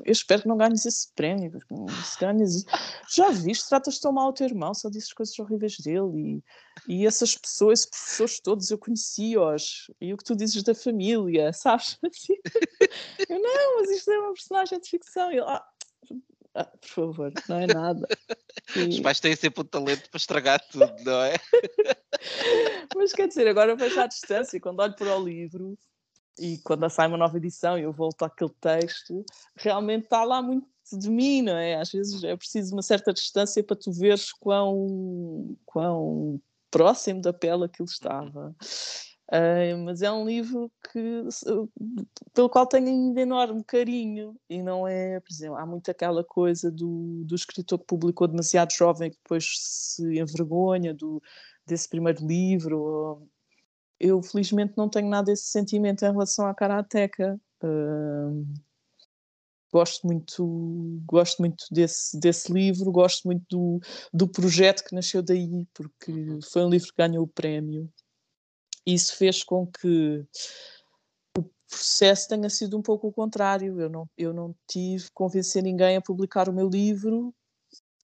[0.05, 1.59] Eu espero que não ganhes esse prémio.
[2.05, 2.63] Se ganhas
[3.09, 6.43] Já viste, tratas tão mal o teu irmão, só dizes coisas horríveis dele.
[6.87, 9.91] E, e essas pessoas, esses professores todos, eu conheci-os.
[9.99, 11.97] E o que tu dizes da família, sabes?
[13.27, 15.31] Eu não, mas isto é uma personagem de ficção.
[15.31, 15.65] E ele, ah,
[16.55, 18.07] ah, por favor, não é nada.
[18.77, 18.87] E...
[18.87, 21.33] Os pais têm sempre o talento para estragar tudo, não é?
[22.95, 25.77] Mas quer dizer, agora vejo à distância, quando olho para o livro
[26.39, 30.65] e quando sai uma nova edição e eu volto àquele texto, realmente está lá muito
[30.91, 31.75] de mim, não é?
[31.75, 36.39] Às vezes é preciso uma certa distância para tu veres quão, quão
[36.71, 38.55] próximo da pele aquilo estava.
[39.31, 41.23] Uh, mas é um livro que,
[42.33, 46.69] pelo qual tenho ainda enorme carinho e não é, por exemplo, há muito aquela coisa
[46.69, 51.21] do, do escritor que publicou demasiado jovem que depois se envergonha do,
[51.65, 53.25] desse primeiro livro.
[53.99, 57.39] Eu felizmente não tenho nada desse sentimento em relação à Karateka.
[57.63, 58.45] Uh,
[59.71, 63.79] gosto muito, gosto muito desse, desse livro, gosto muito do,
[64.13, 66.39] do projeto que nasceu daí, porque uhum.
[66.41, 67.89] foi um livro que ganhou o prémio.
[68.85, 70.25] Isso fez com que
[71.37, 73.79] o processo tenha sido um pouco o contrário.
[73.79, 77.33] Eu não, eu não tive que convencer ninguém a publicar o meu livro.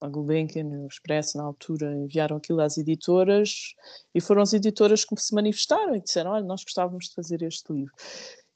[0.02, 3.74] A Gulbenkian e o Expresso, na altura, enviaram aquilo às editoras
[4.16, 7.74] e foram as editoras que se manifestaram e disseram: Olha, nós gostávamos de fazer este
[7.74, 7.94] livro.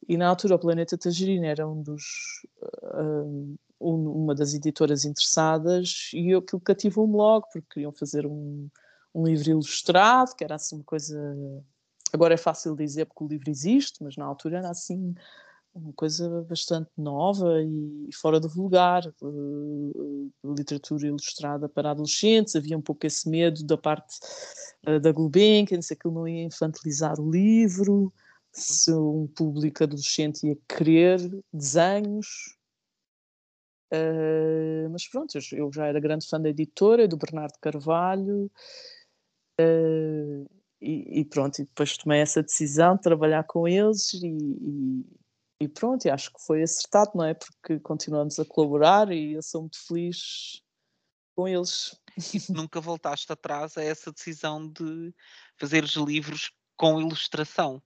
[0.07, 2.03] E na altura o Planeta Tangerina era um dos,
[2.61, 8.69] uh, um, uma das editoras interessadas e aquilo cativou-me logo, porque queriam fazer um,
[9.13, 11.17] um livro ilustrado, que era assim uma coisa.
[12.13, 15.15] Agora é fácil dizer porque o livro existe, mas na altura era assim
[15.73, 22.81] uma coisa bastante nova e fora do vulgar, uh, literatura ilustrada para adolescentes, havia um
[22.81, 24.19] pouco esse medo da parte
[24.87, 28.13] uh, da Gulbenkian, se aquilo não ia infantilizar o livro,
[28.51, 31.19] se um público adolescente ia querer
[31.51, 32.55] desenhos.
[33.91, 38.51] Uh, mas pronto, eu já era grande fã da editora, do Bernardo Carvalho,
[39.59, 45.05] uh, e, e, pronto, e depois tomei essa decisão de trabalhar com eles e, e,
[45.61, 47.33] e, pronto, e acho que foi acertado, não é?
[47.33, 50.61] Porque continuamos a colaborar e eu sou muito feliz
[51.35, 51.97] com eles.
[52.33, 55.11] E nunca voltaste atrás a essa decisão de
[55.57, 57.81] fazer os livros com ilustração?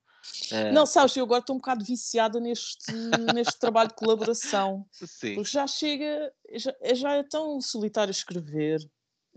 [0.51, 0.71] É.
[0.71, 2.91] Não, sabes, eu agora estou um bocado viciada neste,
[3.33, 4.85] neste trabalho de colaboração.
[4.91, 5.35] Sim.
[5.35, 8.79] Porque já chega, já, já é tão solitário escrever,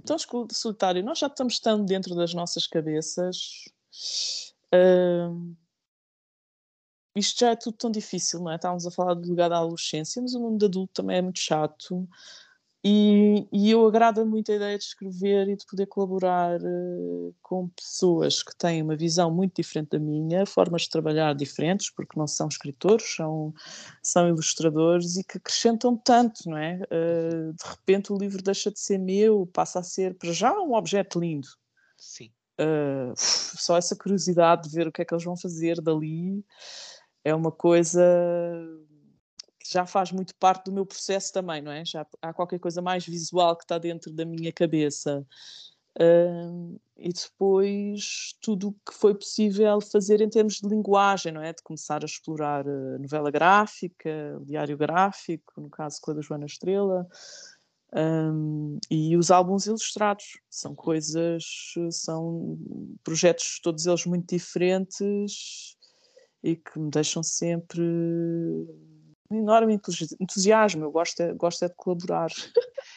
[0.01, 0.17] tão
[0.53, 1.05] solitário.
[1.05, 3.65] Nós já estamos tão dentro das nossas cabeças.
[4.75, 5.57] Uh,
[7.17, 8.57] isto já é tudo tão difícil, não é?
[8.57, 12.09] Estávamos a falar do lugar da adolescência, mas o mundo adulto também é muito chato.
[12.83, 17.69] E, e eu agrada muito a ideia de escrever e de poder colaborar uh, com
[17.69, 22.27] pessoas que têm uma visão muito diferente da minha, formas de trabalhar diferentes, porque não
[22.27, 23.53] são escritores, são,
[24.03, 26.81] são ilustradores e que acrescentam tanto, não é?
[26.91, 30.73] Uh, de repente o livro deixa de ser meu, passa a ser, para já, um
[30.73, 31.49] objeto lindo.
[31.99, 32.31] Sim.
[32.59, 36.43] Uh, só essa curiosidade de ver o que é que eles vão fazer dali
[37.23, 38.03] é uma coisa
[39.71, 41.85] já faz muito parte do meu processo também, não é?
[41.85, 45.25] Já há qualquer coisa mais visual que está dentro da minha cabeça.
[46.97, 51.53] E depois tudo o que foi possível fazer em termos de linguagem, não é?
[51.53, 56.47] De começar a explorar a novela gráfica, diário gráfico, no caso com a da Joana
[56.47, 57.07] Estrela,
[57.93, 60.39] um, e os álbuns ilustrados.
[60.49, 61.45] São coisas,
[61.91, 62.59] são
[63.03, 65.77] projetos todos eles muito diferentes
[66.43, 67.83] e que me deixam sempre
[69.31, 69.79] enorme
[70.21, 72.31] entusiasmo, eu gosto, é, gosto é de colaborar.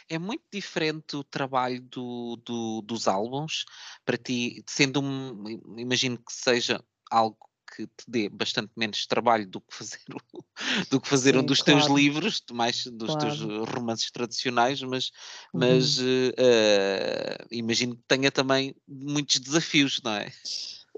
[0.10, 3.65] É muito diferente o trabalho do, do, dos álbuns
[4.06, 5.43] para ti, sendo um,
[5.78, 7.38] imagino que seja algo
[7.76, 10.43] que te dê bastante menos trabalho do que fazer, o,
[10.89, 11.80] do que fazer Sim, um dos claro.
[11.80, 13.19] teus livros, mais dos claro.
[13.19, 15.12] teus romances tradicionais, mas,
[15.54, 15.60] uhum.
[15.60, 20.32] mas uh, imagino que tenha também muitos desafios, não é?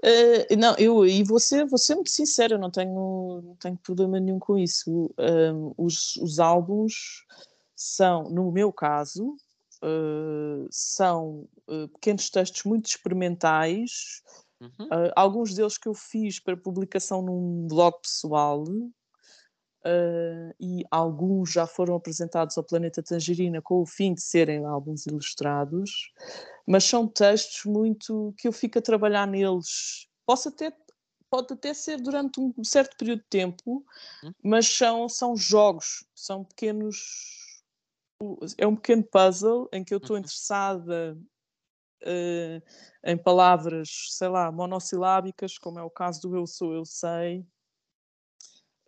[0.04, 4.20] Uh, não, eu e você, vou ser muito sincero, eu não tenho, não tenho problema
[4.20, 5.10] nenhum com isso.
[5.18, 7.24] Um, os, os álbuns
[7.74, 9.36] são, no meu caso,
[9.82, 14.22] uh, são uh, pequenos textos muito experimentais,
[14.60, 14.88] uhum.
[15.14, 18.64] alguns deles que eu fiz para publicação num blog pessoal,
[19.86, 25.06] Uh, e alguns já foram apresentados ao Planeta Tangerina com o fim de serem álbuns
[25.06, 26.12] ilustrados,
[26.66, 30.08] mas são textos muito que eu fico a trabalhar neles.
[30.26, 30.76] Posso até,
[31.30, 33.84] pode até ser durante um certo período de tempo,
[34.24, 34.32] hum.
[34.42, 37.62] mas são, são jogos, são pequenos.
[38.58, 40.20] É um pequeno puzzle em que eu estou uhum.
[40.20, 41.16] interessada
[42.02, 42.62] uh,
[43.04, 47.46] em palavras, sei lá, monossilábicas, como é o caso do eu sou, eu sei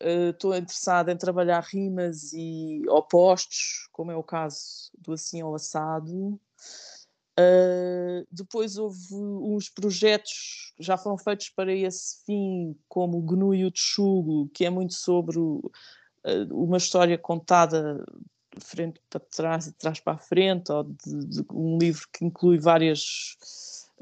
[0.01, 5.55] estou uh, interessada em trabalhar rimas e opostos, como é o caso do assim ao
[5.55, 6.41] assado.
[7.39, 13.55] Uh, depois houve uns projetos que já foram feitos para esse fim, como o Gnu
[13.55, 15.71] e o Tchugo, que é muito sobre o,
[16.25, 18.05] uh, uma história contada
[18.57, 22.09] de frente para trás e de trás para a frente, ou de, de um livro
[22.13, 23.37] que inclui várias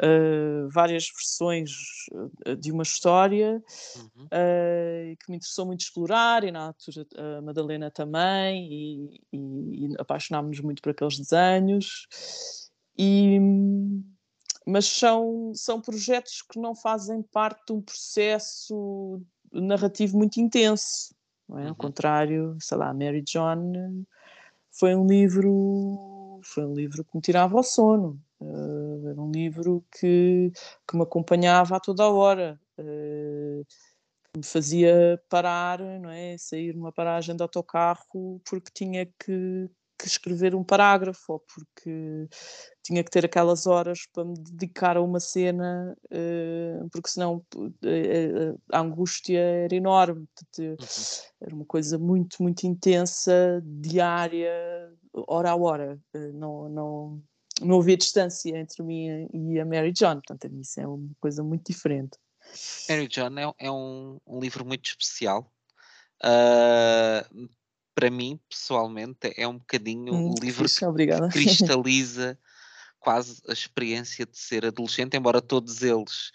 [0.02, 1.70] uh, várias versões
[2.44, 3.62] eh, de uma história
[3.96, 4.24] uhum.
[4.24, 7.06] uh, que me interessou muito explorar, e na altura
[7.38, 12.06] a Madalena também, e, e, e apaixonámos-nos muito por aqueles desenhos.
[12.98, 13.38] E,
[14.66, 21.14] mas são, são projetos que não fazem parte de um processo narrativo muito intenso.
[21.48, 21.62] Não é?
[21.62, 21.74] Ao uhum.
[21.74, 23.72] contrário, sei lá, Mary John
[24.72, 28.20] foi um livro foi um livro que me tirava o sono.
[28.40, 30.52] Uh, era um livro que,
[30.86, 32.60] que me acompanhava a toda a hora.
[32.78, 33.64] Uh,
[34.36, 36.36] me fazia parar, não é?
[36.36, 42.28] Sair numa paragem de autocarro porque tinha que, que escrever um parágrafo ou porque
[42.82, 47.42] tinha que ter aquelas horas para me dedicar a uma cena, uh, porque senão
[48.70, 50.28] a angústia era enorme.
[50.58, 50.76] Uhum.
[51.40, 54.52] Era uma coisa muito, muito intensa, diária,
[55.26, 55.98] hora a hora.
[56.34, 57.22] Não, não,
[57.60, 61.70] não havia distância entre mim e a Mary John, portanto, isso é uma coisa muito
[61.70, 62.18] diferente.
[62.88, 65.52] Mary John é, é um, um, livro muito especial.
[66.22, 67.48] Uh,
[67.94, 72.38] para mim, pessoalmente, é um bocadinho o livro fixe, que cristaliza
[73.00, 76.30] quase a experiência de ser adolescente, embora todos eles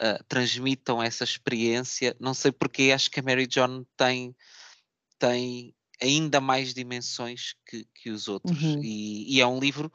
[0.00, 2.16] uh, transmitam essa experiência.
[2.18, 4.34] Não sei porque acho que a Mary John tem,
[5.18, 8.60] tem ainda mais dimensões que, que os outros.
[8.60, 8.82] Uhum.
[8.82, 9.92] E, e, é um livro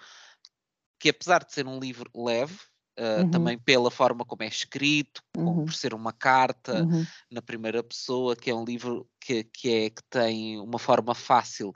[1.00, 2.58] que, apesar de ser um livro leve,
[3.00, 3.32] Uh, uhum.
[3.32, 5.64] também pela forma como é escrito, uhum.
[5.64, 7.06] por ser uma carta uhum.
[7.32, 11.74] na primeira pessoa, que é um livro que, que, é, que tem uma forma fácil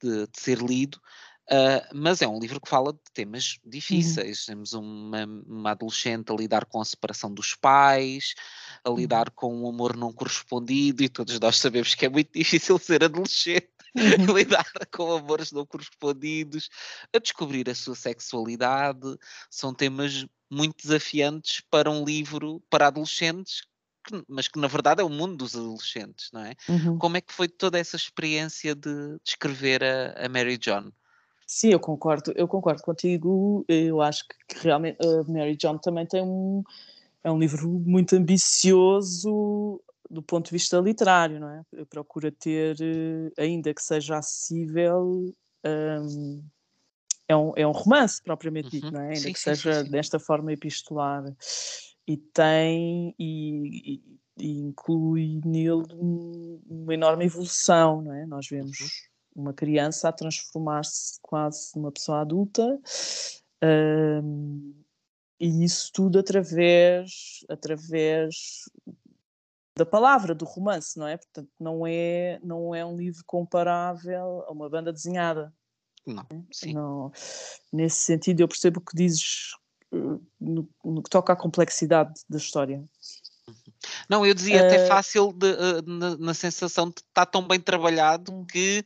[0.00, 1.00] de, de ser lido,
[1.50, 3.70] uh, mas é um livro que fala de temas uhum.
[3.70, 4.44] difíceis.
[4.44, 8.34] Temos uma, uma, adolescente a lidar com a separação dos pais,
[8.84, 8.96] a uhum.
[8.96, 13.02] lidar com um amor não correspondido, e todos nós sabemos que é muito difícil ser
[13.02, 13.71] adolescente.
[13.94, 14.34] Uhum.
[14.36, 16.68] lidar com amores não correspondidos,
[17.14, 19.16] a descobrir a sua sexualidade,
[19.50, 23.62] são temas muito desafiantes para um livro para adolescentes,
[24.06, 26.54] que, mas que na verdade é o mundo dos adolescentes, não é?
[26.68, 26.98] Uhum.
[26.98, 30.90] Como é que foi toda essa experiência de, de escrever a, a, Mary John?
[31.46, 33.64] Sim, eu concordo, eu concordo contigo.
[33.68, 36.62] Eu acho que realmente a Mary John também tem um
[37.24, 39.80] é um livro muito ambicioso
[40.12, 41.64] do ponto de vista literário, não é?
[41.86, 46.44] Procura ter, eh, ainda que seja acessível, um,
[47.26, 48.92] é um, é um romance propriamente dito, uhum.
[48.92, 49.08] não é?
[49.08, 51.24] Ainda sim, que sim, seja sim, desta forma epistolar.
[52.06, 54.02] E tem e, e,
[54.38, 55.86] e inclui nele
[56.68, 58.26] uma enorme evolução, não é?
[58.26, 59.44] Nós vemos uhum.
[59.44, 62.78] uma criança a transformar-se quase numa pessoa adulta.
[63.64, 64.74] Um,
[65.40, 68.68] e isso tudo através, através
[69.76, 71.16] da palavra, do romance, não é?
[71.16, 75.52] Portanto, não é, não é um livro comparável a uma banda desenhada.
[76.06, 76.74] Não, sim.
[76.74, 77.12] Não,
[77.72, 79.52] nesse sentido, eu percebo o que dizes
[79.92, 82.84] eh, no, no, que toca à complexidade da história.
[83.48, 83.54] Uhum.
[84.08, 87.60] Não, eu dizia uh, até fácil de, uh, na, na, sensação de estar tão bem
[87.60, 88.44] trabalhado hum.
[88.44, 88.84] que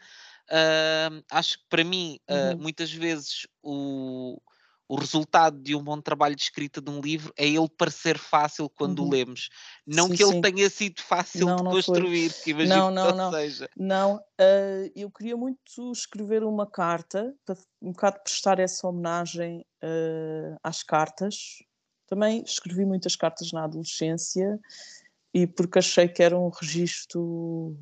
[0.50, 2.58] uh, acho que para mim, uhum.
[2.58, 4.40] muitas vezes, o,
[4.88, 8.68] o resultado de um bom trabalho de escrita de um livro é ele parecer fácil
[8.68, 9.06] quando uhum.
[9.06, 9.48] o lemos.
[9.86, 10.40] Não sim, que ele sim.
[10.40, 13.68] tenha sido fácil não, de construir, que imagino não, não, que não, seja.
[13.76, 20.56] Não, uh, eu queria muito escrever uma carta, para um bocado prestar essa homenagem uh,
[20.62, 21.62] às cartas.
[22.06, 24.58] Também escrevi muitas cartas na adolescência
[25.34, 27.76] e porque achei que era um registro.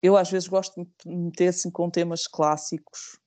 [0.00, 3.18] Eu às vezes gosto de meter assim com temas clássicos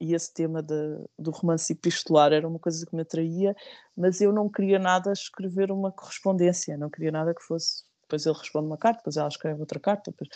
[0.00, 0.74] e esse tema de,
[1.18, 3.54] do romance epistolar era uma coisa que me atraía,
[3.96, 7.84] mas eu não queria nada escrever uma correspondência, não queria nada que fosse.
[8.02, 10.10] Depois ele responde uma carta, depois ela escreve outra carta.
[10.10, 10.28] Depois...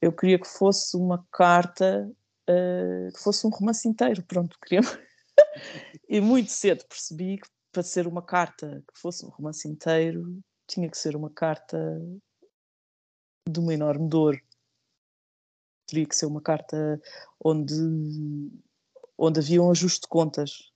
[0.00, 2.10] Eu queria que fosse uma carta,
[2.48, 4.80] uh, que fosse um romance inteiro, pronto, queria.
[6.08, 10.88] e muito cedo percebi que para ser uma carta que fosse um romance inteiro, tinha
[10.88, 12.00] que ser uma carta
[13.48, 14.40] de uma enorme dor.
[15.86, 17.00] Teria que ser uma carta
[17.42, 17.74] onde
[19.16, 20.72] onde havia um ajuste de contas.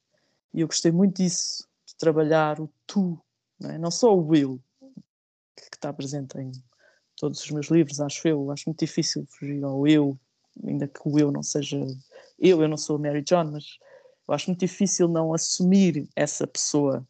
[0.53, 3.19] E eu gostei muito disso, de trabalhar o tu,
[3.59, 3.79] não, é?
[3.79, 4.61] não só o eu,
[5.57, 6.53] que está presente em
[7.17, 8.51] todos os meus livros, acho eu.
[8.51, 10.19] Acho muito difícil fugir ao eu,
[10.65, 11.79] ainda que o eu não seja
[12.39, 13.79] eu, eu não sou a Mary John, mas
[14.29, 17.07] eu acho muito difícil não assumir essa pessoa,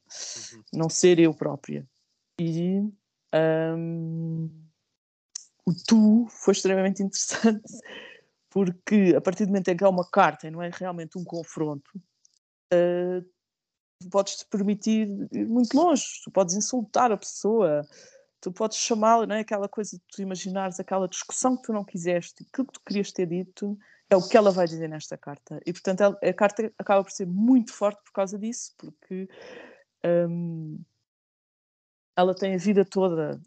[0.53, 0.63] uhum.
[0.73, 1.87] não ser eu própria.
[2.39, 2.83] E
[3.77, 4.51] um,
[5.65, 7.63] o tu foi extremamente interessante
[8.57, 11.25] porque a partir do momento em que há uma carta e não é realmente um
[11.25, 11.91] confronto,
[12.73, 17.83] uh, podes te permitir ir muito longe, tu podes insultar a pessoa,
[18.41, 19.41] tu podes chamá-la, não é?
[19.41, 23.13] Aquela coisa de tu imaginares aquela discussão que tu não quiseste, aquilo que tu querias
[23.13, 23.79] ter dito,
[24.09, 25.61] é o que ela vai dizer nesta carta.
[25.67, 29.29] E portanto a carta acaba por ser muito forte por causa disso, porque
[30.03, 30.83] um,
[32.17, 33.39] ela tem a vida toda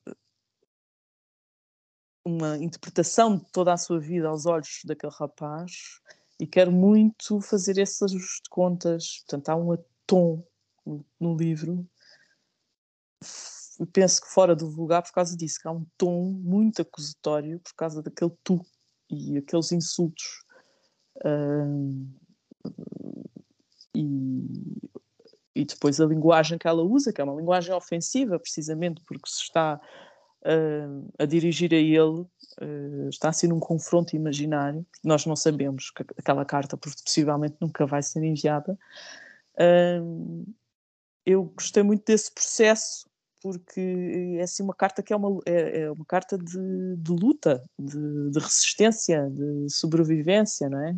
[2.23, 5.99] uma interpretação de toda a sua vida aos olhos daquele rapaz
[6.39, 9.19] e quero muito fazer esse ajuste de contas.
[9.19, 10.43] Portanto, há um tom
[11.19, 11.87] no, livro,
[13.91, 17.73] penso que fora do vulgar por causa disso, que há um tom muito acusatório por
[17.75, 18.65] causa daquele tu
[19.09, 20.43] e aqueles insultos.
[23.93, 24.79] E,
[25.55, 29.41] e depois a linguagem que ela usa, que é uma linguagem ofensiva, precisamente porque se
[29.43, 29.79] está
[30.45, 32.21] uh, a dirigir a ele,
[32.61, 38.01] uh, está assim num confronto imaginário, nós não sabemos que aquela carta possivelmente nunca vai
[38.01, 38.77] ser enviada.
[39.55, 40.45] Uh,
[41.25, 43.09] eu gostei muito desse processo
[43.41, 47.63] porque é assim uma carta que é uma, é, é uma carta de, de luta,
[47.77, 50.95] de, de, resistência, de sobrevivência, não é?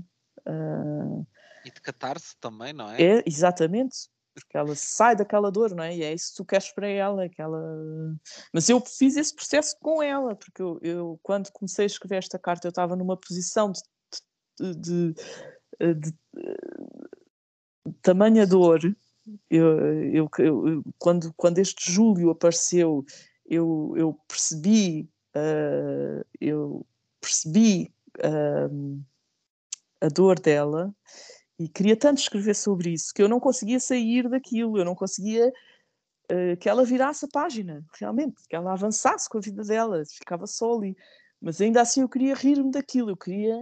[0.48, 1.28] Uh,
[1.64, 3.02] e de catarse também, não é?
[3.02, 5.96] É, exatamente, porque ela sai daquela dor, não é?
[5.96, 7.60] E é isso que tu queres para ela, aquela...
[8.54, 12.40] Mas eu fiz esse processo com ela, porque eu, eu quando comecei a escrever esta
[12.40, 15.14] carta, eu estava numa posição de, de,
[15.80, 16.14] de, de
[18.02, 18.82] tamanha dor
[19.50, 19.78] eu,
[20.14, 23.06] eu, eu, quando, quando este Júlio apareceu,
[23.46, 26.86] eu, eu percebi, uh, eu
[27.20, 29.04] percebi uh,
[30.02, 30.94] a dor dela
[31.64, 35.47] e queria tanto escrever sobre isso que eu não conseguia sair daquilo, eu não conseguia
[36.32, 40.47] uh, que ela virasse a página, realmente, que ela avançasse com a vida dela, ficava
[40.47, 40.95] só ali.
[41.39, 43.55] Mas ainda assim eu queria rir-me daquilo, eu queria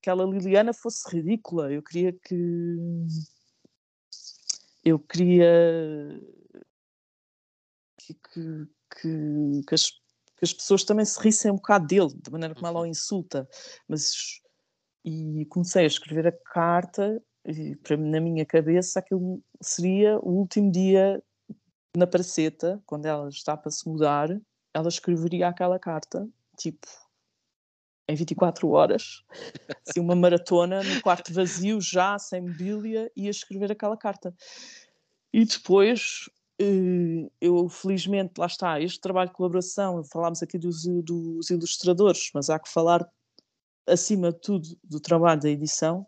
[0.00, 2.76] que aquela Liliana fosse ridícula, eu queria que
[4.84, 6.20] eu queria
[7.98, 9.92] que, que, que, que, as,
[10.40, 13.48] as pessoas também se rissem um bocado dele, da maneira como ela o insulta.
[13.88, 14.40] Mas,
[15.08, 20.70] e comecei a escrever a carta, e para, na minha cabeça aquilo seria o último
[20.70, 21.22] dia
[21.96, 24.28] na praceta, quando ela está para se mudar,
[24.74, 26.86] ela escreveria aquela carta, tipo,
[28.06, 29.24] em 24 horas,
[29.88, 34.34] assim, uma maratona no quarto vazio, já sem mobília, ia escrever aquela carta.
[35.32, 36.28] E depois,
[36.60, 42.50] eh, eu felizmente, lá está, este trabalho de colaboração, falámos aqui dos, dos ilustradores, mas
[42.50, 43.06] há que falar,
[43.88, 46.06] acima de tudo, do trabalho da edição.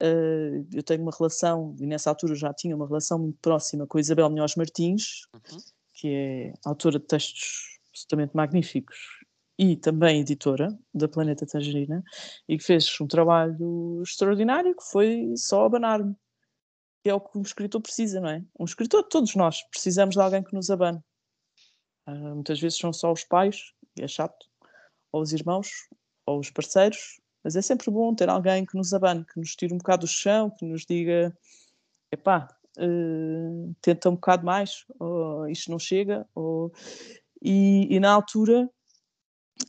[0.00, 3.98] Eh, eu tenho uma relação, e nessa altura já tinha uma relação muito próxima com
[3.98, 5.58] a Isabel Munhoz Martins, uhum.
[5.94, 8.98] que é autora de textos absolutamente magníficos
[9.58, 12.02] e também editora da Planeta Tangerina,
[12.48, 16.16] e que fez um trabalho extraordinário que foi só abanar-me.
[17.04, 18.44] Que é o que um escritor precisa, não é?
[18.58, 21.00] Um escritor, todos nós, precisamos de alguém que nos abane.
[22.08, 24.46] Uh, muitas vezes são só os pais, e é chato,
[25.12, 25.68] ou os irmãos,
[26.26, 29.74] ou os parceiros, mas é sempre bom ter alguém que nos abane, que nos tire
[29.74, 31.36] um bocado do chão, que nos diga:
[32.10, 32.48] epá,
[32.78, 36.72] uh, tenta um bocado mais, ou isto não chega, ou...
[37.44, 38.70] E, e na altura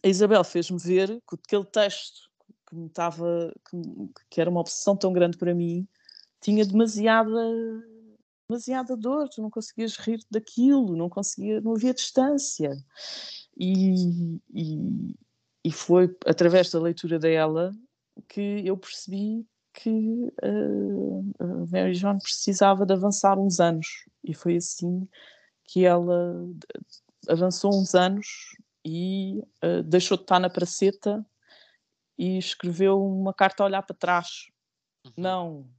[0.03, 2.29] a Isabel fez-me ver que aquele texto
[2.67, 5.87] que me que, que, era uma obsessão tão grande para mim
[6.39, 7.31] tinha demasiada
[8.47, 12.71] demasiada dor, tu não conseguias rir daquilo, não conseguia, não havia distância.
[13.57, 15.15] E, e,
[15.63, 17.71] e foi através da leitura dela
[18.27, 19.89] que eu percebi que
[20.43, 23.87] uh, Mary John precisava de avançar uns anos
[24.23, 25.07] e foi assim
[25.65, 26.47] que ela
[27.27, 28.27] avançou uns anos
[28.85, 31.25] e uh, deixou de estar na praceta
[32.17, 34.47] e escreveu uma carta a olhar para trás.
[35.05, 35.13] Uhum.
[35.17, 35.69] Não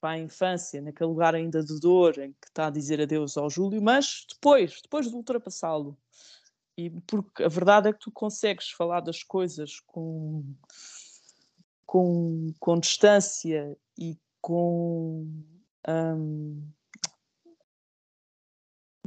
[0.00, 3.50] para a infância, naquele lugar ainda de dor em que está a dizer adeus ao
[3.50, 5.98] Júlio, mas depois, depois de ultrapassá-lo.
[6.78, 10.44] E porque a verdade é que tu consegues falar das coisas com,
[11.84, 15.26] com, com distância e com.
[15.88, 16.62] Um,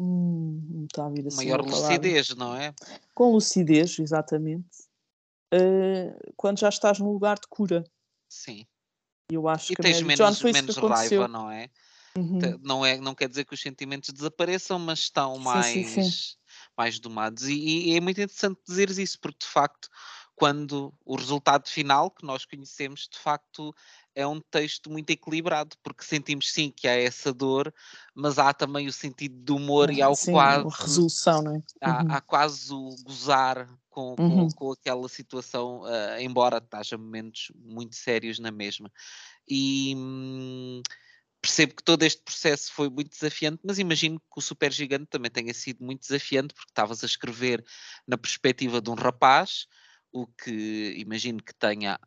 [0.04, 2.74] Hum, está a vir assim Maior lucidez, não é?
[3.14, 4.88] Com lucidez, exatamente.
[5.54, 7.84] Uh, quando já estás num lugar de cura.
[8.28, 8.66] Sim.
[9.30, 11.70] Eu acho e que tens menos, menos raiva, não é?
[12.18, 12.40] Uhum.
[12.64, 12.98] Não é?
[12.98, 16.38] Não quer dizer que os sentimentos desapareçam, mas estão sim, mais, sim, sim.
[16.82, 17.48] Mais domados.
[17.48, 19.88] E, e, é muito interessante dizeres isso, porque de facto,
[20.36, 23.76] quando o resultado final que nós conhecemos, de facto,
[24.16, 27.72] é um texto muito equilibrado, porque sentimos sim que há essa dor,
[28.16, 30.68] mas há também o sentido de humor e há o sim, quase.
[30.82, 31.62] resolução, não é?
[31.80, 32.12] Há, uhum.
[32.12, 34.50] há quase o gozar com, com, uhum.
[34.50, 38.92] com aquela situação, uh, embora haja momentos muito sérios na mesma.
[39.48, 39.94] E.
[39.96, 40.82] Hum,
[41.42, 45.32] percebo que todo este processo foi muito desafiante, mas imagino que o Super Gigante também
[45.32, 47.66] tenha sido muito desafiante, porque estavas a escrever
[48.08, 49.66] na perspectiva de um rapaz,
[50.12, 52.00] o que imagino que tenha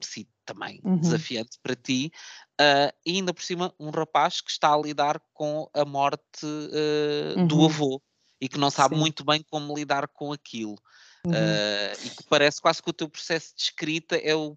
[0.00, 0.98] sido também uhum.
[0.98, 2.10] desafiante para ti,
[2.60, 7.38] uh, e ainda por cima um rapaz que está a lidar com a morte uh,
[7.38, 7.46] uhum.
[7.46, 8.02] do avô
[8.40, 9.00] e que não sabe Sim.
[9.00, 10.76] muito bem como lidar com aquilo.
[11.24, 11.32] Uhum.
[11.32, 14.56] Uh, e que parece quase que o teu processo de escrita é o,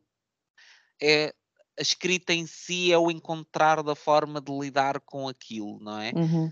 [1.01, 1.34] é
[1.80, 6.11] a escrita em si é o encontrar da forma de lidar com aquilo, não é?
[6.13, 6.51] Uhum.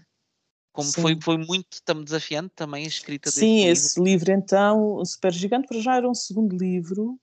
[0.72, 3.72] Como foi, foi muito tam- desafiante também a escrita desse Sim, livro.
[3.72, 7.20] esse livro então, o Super Gigante, para já era um segundo livro,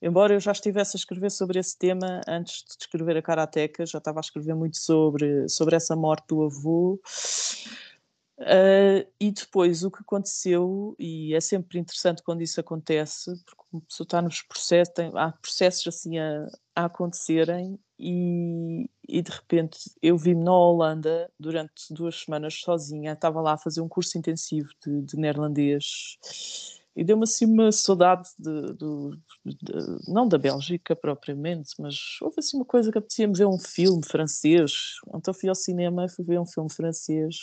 [0.00, 3.98] embora eu já estivesse a escrever sobre esse tema antes de escrever a Karateka, já
[3.98, 7.00] estava a escrever muito sobre, sobre essa morte do avô.
[8.40, 13.82] Ah, e depois o que aconteceu, e é sempre interessante quando isso acontece, porque uma
[13.82, 19.78] pessoa está nos processos, tem, há processos assim a, a acontecerem, e, e de repente
[20.00, 24.68] eu vi-me na Holanda durante duas semanas sozinha, estava lá a fazer um curso intensivo
[24.86, 26.16] de, de neerlandês
[26.94, 32.56] e deu-me assim uma saudade de, do- de- não da Bélgica propriamente, mas houve assim
[32.56, 34.94] uma coisa que apetecia-me ver um filme francês.
[35.14, 37.36] Então fui ao cinema e fui ver um filme francês.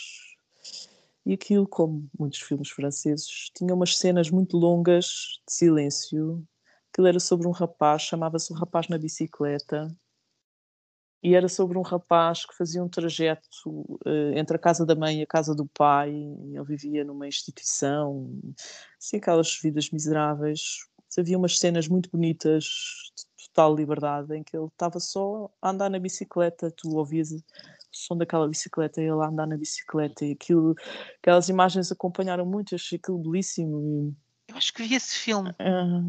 [1.26, 6.46] E aquilo, como muitos filmes franceses, tinha umas cenas muito longas de silêncio.
[6.92, 9.88] Aquilo era sobre um rapaz, chamava-se O Rapaz na Bicicleta.
[11.20, 15.18] E era sobre um rapaz que fazia um trajeto eh, entre a casa da mãe
[15.18, 16.10] e a casa do pai.
[16.10, 18.30] Ele vivia numa instituição,
[18.96, 20.86] assim, aquelas vidas miseráveis.
[21.08, 22.64] Mas havia umas cenas muito bonitas,
[23.16, 26.70] de total liberdade, em que ele estava só a andar na bicicleta.
[26.70, 27.32] Tu ouvias
[27.96, 30.24] som daquela bicicleta e ele a andar na bicicleta.
[30.24, 30.74] E aquilo,
[31.20, 32.72] aquelas imagens acompanharam muito.
[32.72, 34.14] Eu achei aquilo belíssimo.
[34.48, 35.50] E, Eu acho que vi esse filme.
[35.58, 36.00] ah,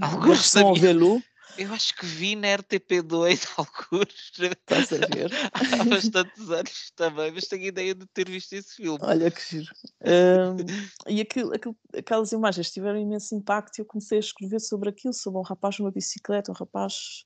[0.00, 0.92] ah, Alguns versão ao sabia.
[0.92, 1.22] velo,
[1.56, 5.30] Eu acho que vi na RTP2 alguns estás a ver?
[5.80, 8.98] há bastantes anos também, mas tenho ideia de ter visto esse filme.
[9.02, 9.66] Olha que giro.
[10.04, 10.56] Ahm,
[11.08, 15.12] e aquilo, aquilo- aquelas imagens tiveram imenso impacto e eu comecei a escrever sobre aquilo,
[15.14, 17.24] sobre um rapaz numa bicicleta, um rapaz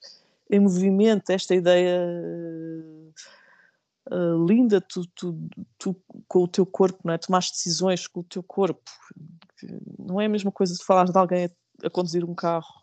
[0.51, 1.99] em movimento, esta ideia
[4.11, 5.49] ah, linda, tu, tu,
[5.79, 7.19] tu com o teu corpo, não é?
[7.19, 8.91] Tomares decisões com o teu corpo.
[9.99, 12.83] Não é a mesma coisa de falar de alguém a, a conduzir um carro,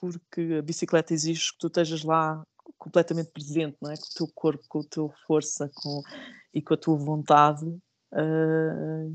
[0.00, 2.44] porque a bicicleta exige que tu estejas lá
[2.78, 3.96] completamente presente, não é?
[3.96, 6.02] Com o teu corpo, com a tua força, com
[6.54, 7.66] e com a tua vontade.
[8.12, 9.10] ah,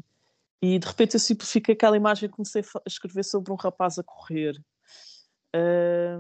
[0.62, 4.04] e de repente eu simplifiquei aquela imagem e comecei a escrever sobre um rapaz a
[4.04, 4.60] correr.
[5.54, 6.20] Ah,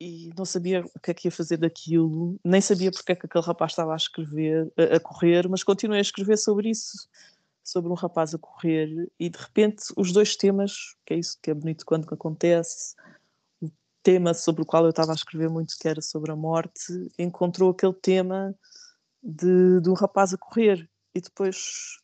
[0.00, 3.26] e não sabia o que é que ia fazer daquilo, nem sabia porque é que
[3.26, 7.08] aquele rapaz estava a escrever, a, correr, mas continuei a escrever sobre isso,
[7.64, 11.50] sobre um rapaz a correr, e de repente os dois temas, que é isso que
[11.50, 12.94] é bonito quando acontece,
[13.60, 13.68] o
[14.02, 17.70] tema sobre o qual eu estava a escrever muito, que era sobre a morte, encontrou
[17.70, 18.54] aquele tema
[19.22, 21.98] de, de um rapaz a correr, e depois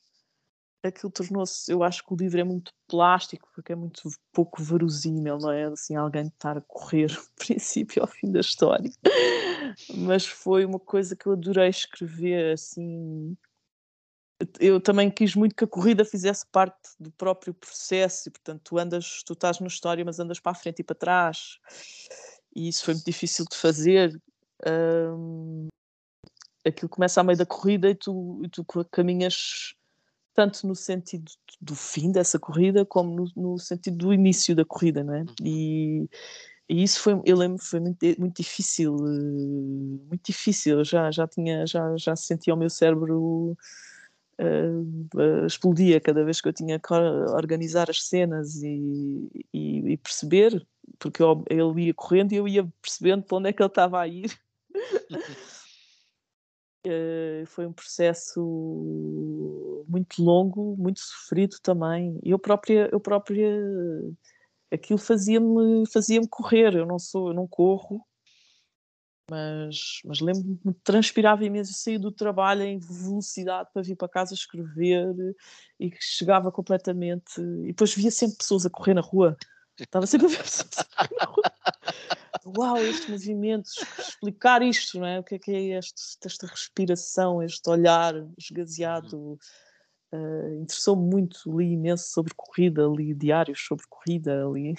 [0.89, 5.39] aquilo tornou-se, eu acho que o livro é muito plástico, porque é muito pouco verosímil,
[5.39, 5.65] não é?
[5.65, 8.91] Assim, alguém estar a correr do princípio ao fim da história.
[9.95, 13.37] Mas foi uma coisa que eu adorei escrever, assim.
[14.61, 18.79] Eu também quis muito que a corrida fizesse parte do próprio processo, e portanto, tu
[18.79, 21.59] andas, tu estás na história, mas andas para a frente e para trás,
[22.55, 24.21] e isso foi muito difícil de fazer.
[24.67, 25.69] Hum,
[26.65, 29.75] aquilo começa a meio da corrida e tu, e tu caminhas
[30.35, 31.31] tanto no sentido
[31.61, 35.25] do fim dessa corrida como no, no sentido do início da corrida, não é?
[35.43, 36.09] E,
[36.69, 40.79] e isso foi, eu lembro, foi muito, muito difícil, eh, muito difícil.
[40.79, 43.57] Eu já já tinha, já já sentia o meu cérebro
[44.41, 49.97] uh, uh, explodia cada vez que eu tinha que organizar as cenas e, e, e
[49.99, 50.67] perceber,
[50.99, 54.01] porque eu, ele ia correndo e eu ia percebendo para onde é que ele estava
[54.01, 54.37] a ir.
[56.87, 58.41] Uh, foi um processo
[59.89, 62.19] muito longo, muito sofrido também.
[62.23, 63.51] Eu própria, eu própria
[64.71, 66.75] aquilo fazia-me fazia-me correr.
[66.75, 68.05] Eu não sou, eu não corro,
[69.31, 71.71] mas, mas lembro-me transpirava imenso.
[71.71, 75.15] Eu saía do trabalho em velocidade para vir para casa escrever
[75.81, 77.41] e chegava completamente.
[77.41, 79.37] E depois via sempre pessoas a correr na rua.
[79.79, 81.43] Estava sempre a ver pessoas a correr na rua.
[82.45, 85.19] Uau, este movimento, explicar isto, não é?
[85.21, 89.39] O que é que é este, esta respiração, este olhar esgazeado?
[90.13, 94.75] Uh, Interessou-me muito, li imenso sobre corrida, li diários sobre corrida, li.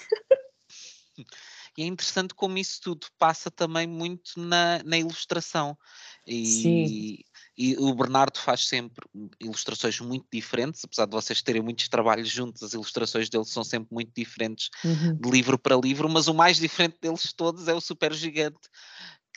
[1.78, 5.78] E é interessante como isso tudo passa também muito na, na ilustração.
[6.26, 7.18] E, Sim.
[7.58, 9.08] E o Bernardo faz sempre
[9.40, 13.90] ilustrações muito diferentes, apesar de vocês terem muitos trabalhos juntos, as ilustrações dele são sempre
[13.94, 15.20] muito diferentes Uhum.
[15.20, 18.60] de livro para livro, mas o mais diferente deles todos é o Super Gigante,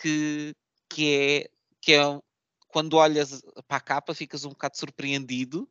[0.00, 0.54] que,
[0.90, 1.50] que é
[1.80, 2.00] que é
[2.68, 5.68] quando olhas para a capa ficas um bocado surpreendido,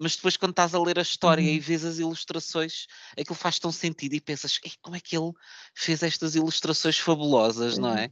[0.00, 1.50] mas depois quando estás a ler a história Uhum.
[1.50, 2.86] e vês as ilustrações,
[3.18, 5.32] aquilo faz tão sentido e pensas, "Ei, como é que ele
[5.76, 8.10] fez estas ilustrações fabulosas, não é?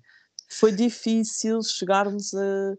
[0.50, 2.74] Foi difícil chegarmos a.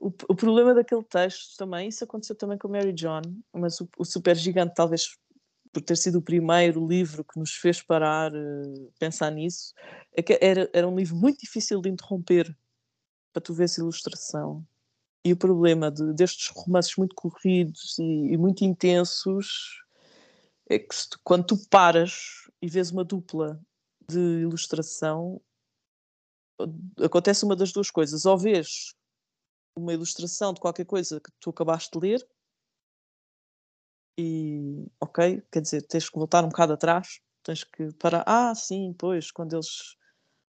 [0.00, 3.20] O, o problema daquele texto também, isso aconteceu também com Mary John,
[3.52, 5.14] mas o, o Super Gigante talvez
[5.72, 9.72] por ter sido o primeiro livro que nos fez parar, uh, pensar nisso,
[10.12, 12.56] é que era, era um livro muito difícil de interromper
[13.32, 14.66] para tu veres ilustração.
[15.24, 19.82] E o problema de, destes romances muito corridos e, e muito intensos
[20.68, 23.60] é que quando tu paras e vês uma dupla
[24.08, 25.40] de ilustração,
[27.02, 28.24] acontece uma das duas coisas.
[28.24, 28.94] Ou vês
[29.76, 32.28] uma ilustração de qualquer coisa que tu acabaste de ler,
[34.18, 38.22] e ok, quer dizer, tens que voltar um bocado atrás, tens que parar.
[38.26, 39.96] Ah, sim, pois, quando eles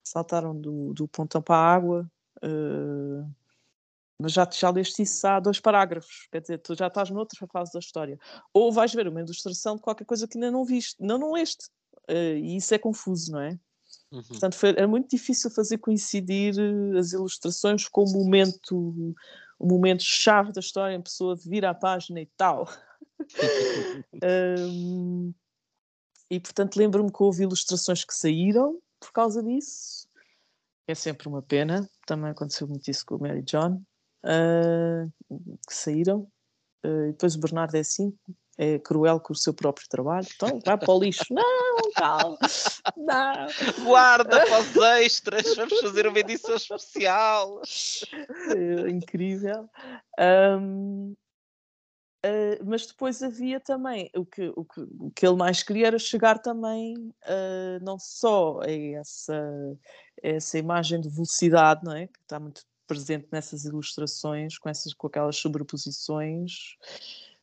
[0.04, 2.12] saltaram do, do pontão para a água.
[2.44, 3.28] Uh,
[4.20, 7.74] mas já, já leste isso há dois parágrafos, quer dizer, tu já estás noutra fase
[7.74, 8.18] da história.
[8.54, 11.68] Ou vais ver uma ilustração de qualquer coisa que ainda não viste, não, não leste.
[12.10, 13.60] Uh, e isso é confuso, não é?
[14.16, 14.24] Uhum.
[14.24, 19.14] Portanto, foi, era muito difícil fazer coincidir eh, as ilustrações com o momento,
[19.60, 22.70] o momento chave da história, a pessoa vir à página e tal.
[24.24, 25.34] um,
[26.30, 30.08] e portanto lembro-me que houve ilustrações que saíram por causa disso.
[30.88, 31.90] É sempre uma pena.
[32.06, 33.82] Também aconteceu muito isso com o Mary John
[34.24, 35.12] uh,
[35.68, 36.28] que saíram.
[36.86, 38.18] Uh, depois o Bernardo é assim,
[38.58, 40.28] é cruel com o seu próprio trabalho.
[40.36, 41.26] Então vai para o lixo.
[41.30, 42.38] Não, calma,
[42.96, 43.84] não.
[43.84, 47.62] Guarda para os extras, vamos fazer uma edição especial.
[48.56, 49.70] É, incrível.
[50.20, 51.14] Um,
[52.26, 56.00] Uh, mas depois havia também o que, o, que, o que ele mais queria era
[56.00, 59.78] chegar também uh, não só a essa,
[60.24, 62.08] essa imagem de velocidade, não é?
[62.08, 66.76] que está muito presente nessas ilustrações, com, essas, com aquelas sobreposições,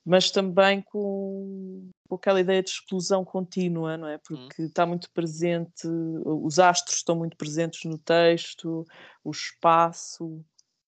[0.05, 4.19] mas também com, com aquela ideia de explosão contínua, não é?
[4.19, 4.67] Porque hum.
[4.67, 5.87] está muito presente,
[6.25, 8.85] os astros estão muito presentes no texto,
[9.23, 10.45] o espaço,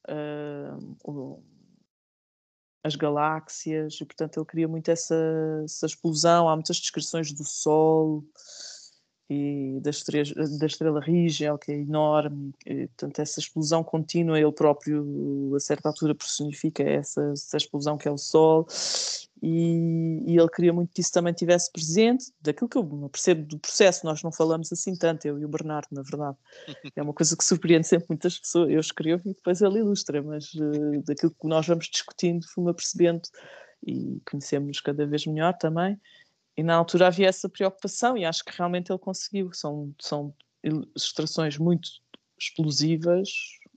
[0.08, 1.42] uh, o,
[2.82, 5.16] as galáxias, e portanto ele queria muito essa,
[5.64, 6.48] essa explosão.
[6.48, 8.24] Há muitas descrições do Sol
[9.28, 14.52] e da estrela, da estrela Rigel, que é enorme, e, portanto, essa explosão contínua, ele
[14.52, 18.66] próprio, a certa altura, personifica essa, essa explosão que é o Sol,
[19.42, 23.58] e, e, ele queria muito que isso também tivesse presente, daquilo que eu percebo do
[23.58, 26.36] processo, nós não falamos assim tanto, eu e o Bernardo, na verdade.
[26.94, 30.52] É uma coisa que surpreende sempre muitas pessoas, eu escrevo e depois ele ilustra, mas
[30.54, 33.22] uh, daquilo que nós vamos discutindo, fui-me apercebendo
[33.86, 36.00] e conhecemos cada vez melhor também,
[36.56, 39.52] e na altura havia essa preocupação e acho que realmente ele conseguiu.
[39.52, 41.88] São, são ilustrações muito
[42.38, 43.28] explosivas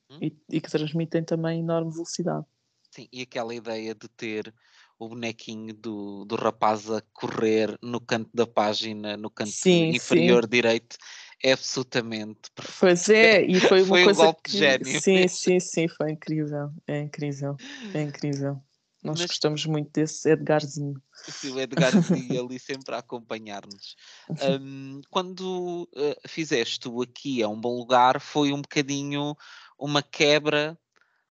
[0.09, 0.19] hum.
[0.21, 2.45] e, e, que transmitem também enorme velocidade.
[2.91, 4.53] Sim, e aquela ideia de ter
[4.99, 10.43] o bonequinho do, do rapaz a correr no canto da página, no canto sim, inferior
[10.43, 10.49] sim.
[10.49, 10.97] direito,
[11.43, 12.79] é absolutamente perfeito.
[12.79, 14.51] Pois é, e foi uma foi coisa um golpe que...
[14.51, 15.01] de gênio.
[15.01, 17.55] Sim, sim, sim, foi incrível, é incrível,
[17.93, 18.59] é incrível.
[19.03, 19.27] Nós Mas...
[19.27, 21.01] gostamos muito desse Edgarzinho.
[21.13, 23.95] Sim, o Edgarzinho ali sempre a acompanhar-nos.
[24.29, 29.35] Um, quando uh, fizeste o Aqui é um Bom Lugar, foi um bocadinho
[29.77, 30.77] uma quebra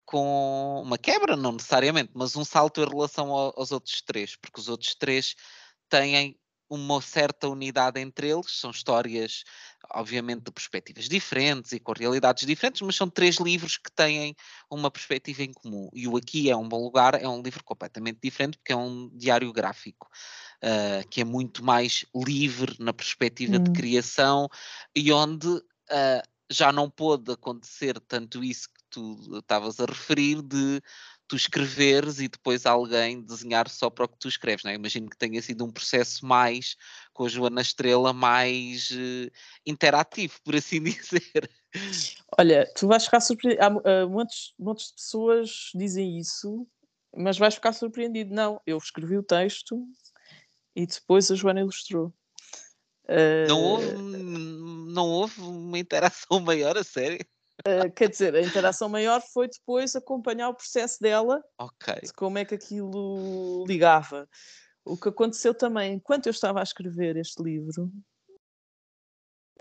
[0.05, 0.81] com...
[0.83, 4.69] Uma quebra, não necessariamente, mas um salto em relação ao, aos outros três, porque os
[4.69, 5.35] outros três
[5.89, 6.39] têm
[6.69, 9.43] uma certa unidade entre eles, são histórias,
[9.91, 14.35] obviamente, de perspectivas diferentes e com realidades diferentes, mas são três livros que têm
[14.69, 15.89] uma perspectiva em comum.
[15.93, 19.09] E o Aqui é um Bom Lugar é um livro completamente diferente, porque é um
[19.13, 20.07] diário gráfico.
[20.61, 23.63] Uh, que é muito mais livre na perspectiva hum.
[23.63, 24.49] de criação
[24.93, 30.81] e onde uh, já não pôde acontecer tanto isso que tu estavas a referir de
[31.29, 34.75] tu escreveres e depois alguém desenhar só para o que tu escreves, não é?
[34.75, 36.75] Imagino que tenha sido um processo mais,
[37.13, 39.31] com a Joana Estrela, mais uh,
[39.63, 41.49] interativo, por assim dizer.
[42.37, 43.63] Olha, tu vais ficar surpreendido.
[43.63, 46.67] Há uh, muitos, muitas pessoas dizem isso,
[47.15, 48.33] mas vais ficar surpreendido.
[48.33, 49.85] Não, eu escrevi o texto
[50.75, 52.11] e depois a Joana ilustrou.
[53.05, 53.47] Uh...
[53.47, 57.23] Não, houve, não houve uma interação maior, a sério?
[57.67, 62.01] Uh, quer dizer, a interação maior foi depois acompanhar o processo dela, okay.
[62.03, 64.27] de como é que aquilo ligava.
[64.85, 67.91] O que aconteceu também, enquanto eu estava a escrever este livro,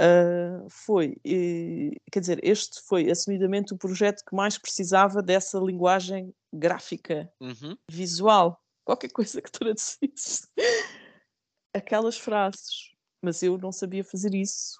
[0.00, 6.32] uh, foi, e, quer dizer, este foi assumidamente o projeto que mais precisava dessa linguagem
[6.54, 7.76] gráfica, uhum.
[7.90, 10.46] visual, qualquer coisa que traduzisse
[11.74, 12.92] aquelas frases.
[13.24, 14.78] Mas eu não sabia fazer isso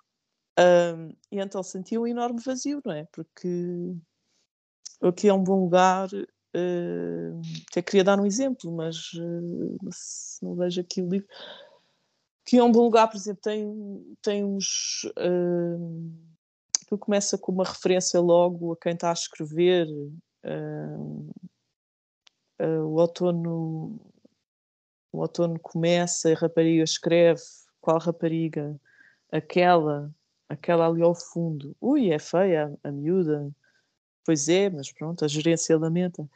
[0.58, 3.04] um, e então senti um enorme vazio, não é?
[3.12, 3.94] Porque
[5.02, 6.08] aqui é um bom lugar.
[6.56, 7.40] Uh,
[7.70, 9.78] até queria dar um exemplo, mas uh,
[10.42, 11.28] não vejo aqui o livro.
[12.44, 15.04] Que é um bom lugar, por exemplo, tem, tem uns.
[15.18, 16.10] Uh,
[16.88, 19.86] que começa com uma referência logo a quem está a escrever.
[20.44, 21.30] Uh,
[22.60, 24.00] o outono
[25.12, 27.40] o outono começa, a rapariga escreve,
[27.80, 28.78] qual rapariga?
[29.32, 30.14] Aquela,
[30.48, 31.76] aquela ali ao fundo.
[31.80, 33.50] Ui, é feia a, miúda.
[34.24, 36.28] Pois é, mas pronto, a gerência lamenta.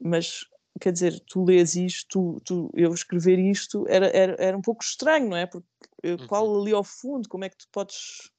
[0.00, 0.46] Mas
[0.80, 4.82] quer dizer, tu lês isto, tu, tu, eu escrever isto era, era, era um pouco
[4.82, 5.46] estranho, não é?
[5.46, 5.66] Porque
[6.04, 6.26] uhum.
[6.26, 8.30] qual ali ao fundo, como é que tu podes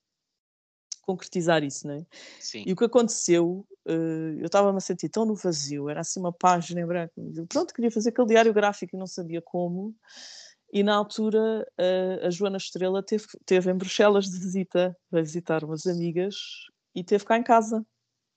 [1.02, 2.06] concretizar isso, não é?
[2.40, 2.64] Sim.
[2.66, 6.32] E o que aconteceu, uh, eu estava-me a sentir tão no vazio, era assim uma
[6.32, 7.14] página em branco,
[7.50, 9.94] pronto, queria fazer aquele diário gráfico e não sabia como,
[10.72, 15.64] e na altura uh, a Joana Estrela teve, teve em Bruxelas de visita, vai visitar
[15.64, 16.36] umas amigas,
[16.96, 17.86] e teve cá em casa.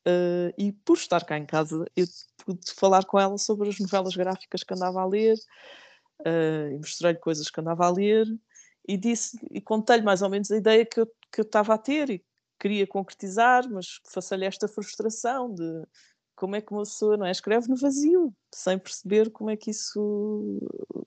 [0.07, 2.07] Uh, e por estar cá em casa, eu
[2.45, 5.37] pude falar com ela sobre as novelas gráficas que andava a ler,
[6.27, 8.27] e mostrei-lhe coisas que andava a ler,
[8.87, 11.79] e disse e contei-lhe mais ou menos a ideia que eu, que eu estava a
[11.79, 12.25] ter e
[12.59, 15.85] queria concretizar, mas faça-lhe esta frustração de
[16.37, 17.31] como é que uma pessoa não é?
[17.31, 20.59] escreve no vazio, sem perceber como é que isso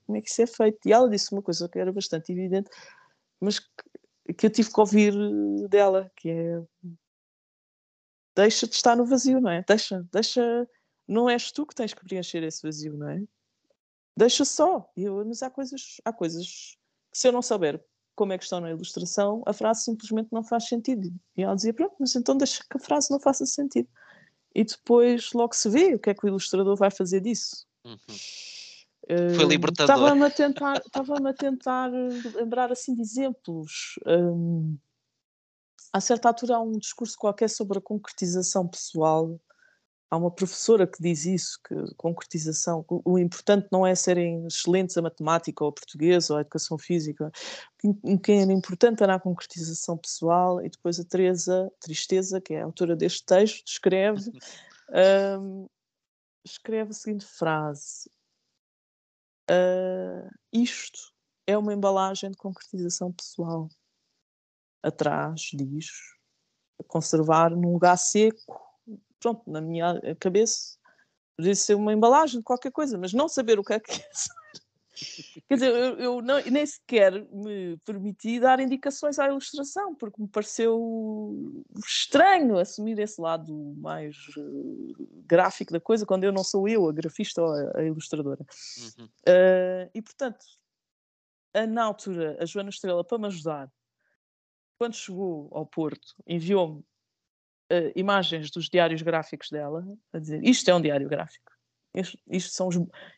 [0.06, 0.78] como é que isso é feito.
[0.86, 2.70] E ela disse uma coisa que era bastante evidente,
[3.40, 5.14] mas que, que eu tive que ouvir
[5.68, 6.62] dela, que é
[8.34, 9.64] deixa de estar no vazio, não é?
[9.66, 10.68] Deixa, deixa,
[11.06, 13.22] não és tu que tens que preencher esse vazio, não é?
[14.16, 14.88] Deixa só.
[14.96, 16.76] Eu, mas há coisas, há coisas
[17.10, 20.42] que se eu não souber como é que estão na ilustração, a frase simplesmente não
[20.42, 21.08] faz sentido.
[21.36, 23.88] E ela dizia, pronto, mas então deixa que a frase não faça sentido.
[24.58, 27.64] E depois logo se vê o que é que o ilustrador vai fazer disso.
[27.84, 27.94] Uhum.
[29.04, 29.94] Uh, Foi libertador.
[29.94, 31.86] Estava-me a tentar, estava a tentar
[32.34, 34.00] lembrar assim de exemplos.
[34.04, 34.76] Um,
[35.92, 39.38] a certa altura há um discurso qualquer sobre a concretização pessoal
[40.10, 45.02] há uma professora que diz isso, que concretização, o importante não é serem excelentes a
[45.02, 47.30] matemática ou a português ou a educação física,
[47.84, 52.62] o que é importante era a concretização pessoal e depois a Teresa Tristeza, que é
[52.62, 54.30] a autora deste texto, escreve,
[55.40, 55.68] um,
[56.44, 58.10] escreve a seguinte frase,
[59.50, 61.12] uh, isto
[61.46, 63.68] é uma embalagem de concretização pessoal.
[64.82, 65.90] Atrás diz,
[66.86, 68.67] conservar num lugar seco
[69.20, 70.78] pronto, na minha cabeça
[71.36, 74.08] podia ser uma embalagem de qualquer coisa, mas não saber o que é que é.
[75.48, 80.28] Quer dizer, eu, eu não, nem sequer me permiti dar indicações à ilustração, porque me
[80.28, 86.88] pareceu estranho assumir esse lado mais uh, gráfico da coisa, quando eu não sou eu
[86.88, 88.44] a grafista ou a, a ilustradora.
[88.98, 89.04] Uhum.
[89.04, 90.44] Uh, e, portanto,
[91.54, 93.70] a, na altura, a Joana Estrela, para me ajudar,
[94.78, 96.84] quando chegou ao Porto, enviou-me
[97.72, 101.52] uh, imagens dos diários gráficos dela, a dizer isto é um diário gráfico.
[101.94, 102.76] Isto, isto, são os,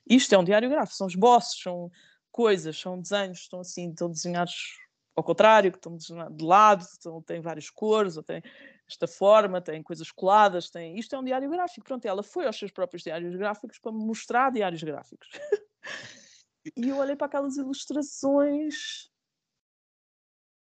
[0.08, 1.90] isto é um diário gráfico, são esboços, são
[2.30, 4.78] coisas, são desenhos, estão assim, estão desenhados
[5.16, 8.42] ao contrário, que estão de lado, estão, têm várias cores, ou têm
[8.88, 10.98] esta forma, têm coisas coladas, têm...
[10.98, 11.86] isto é um diário gráfico.
[11.86, 15.28] Pronto, ela foi aos seus próprios diários gráficos para mostrar diários gráficos.
[16.76, 19.10] e eu olhei para aquelas ilustrações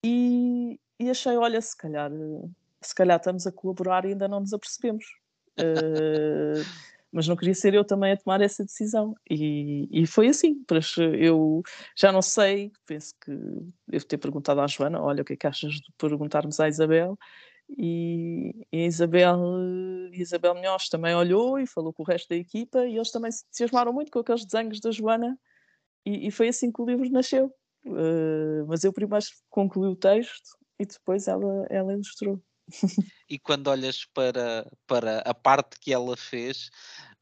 [0.05, 2.11] e, e achei, olha, se calhar
[2.87, 5.05] se calhar estamos a colaborar e ainda não nos apercebemos.
[5.59, 6.63] Uh,
[7.11, 9.13] mas não queria ser eu também a tomar essa decisão.
[9.29, 10.65] E, e foi assim.
[11.19, 11.61] Eu
[11.95, 13.31] já não sei, penso que
[13.87, 17.17] devo ter perguntado à Joana: olha, o que é que achas de perguntarmos à Isabel?
[17.69, 19.39] E, e a Isabel,
[20.11, 23.45] Isabel Munhoz também olhou e falou com o resto da equipa, e eles também se
[23.45, 25.37] entusiasmaram muito com aqueles desenhos da Joana,
[26.05, 27.53] e, e foi assim que o livro nasceu.
[27.85, 32.41] Uh, mas eu primeiro concluí o texto e depois ela, ela ilustrou
[33.29, 36.69] e quando olhas para, para a parte que ela fez,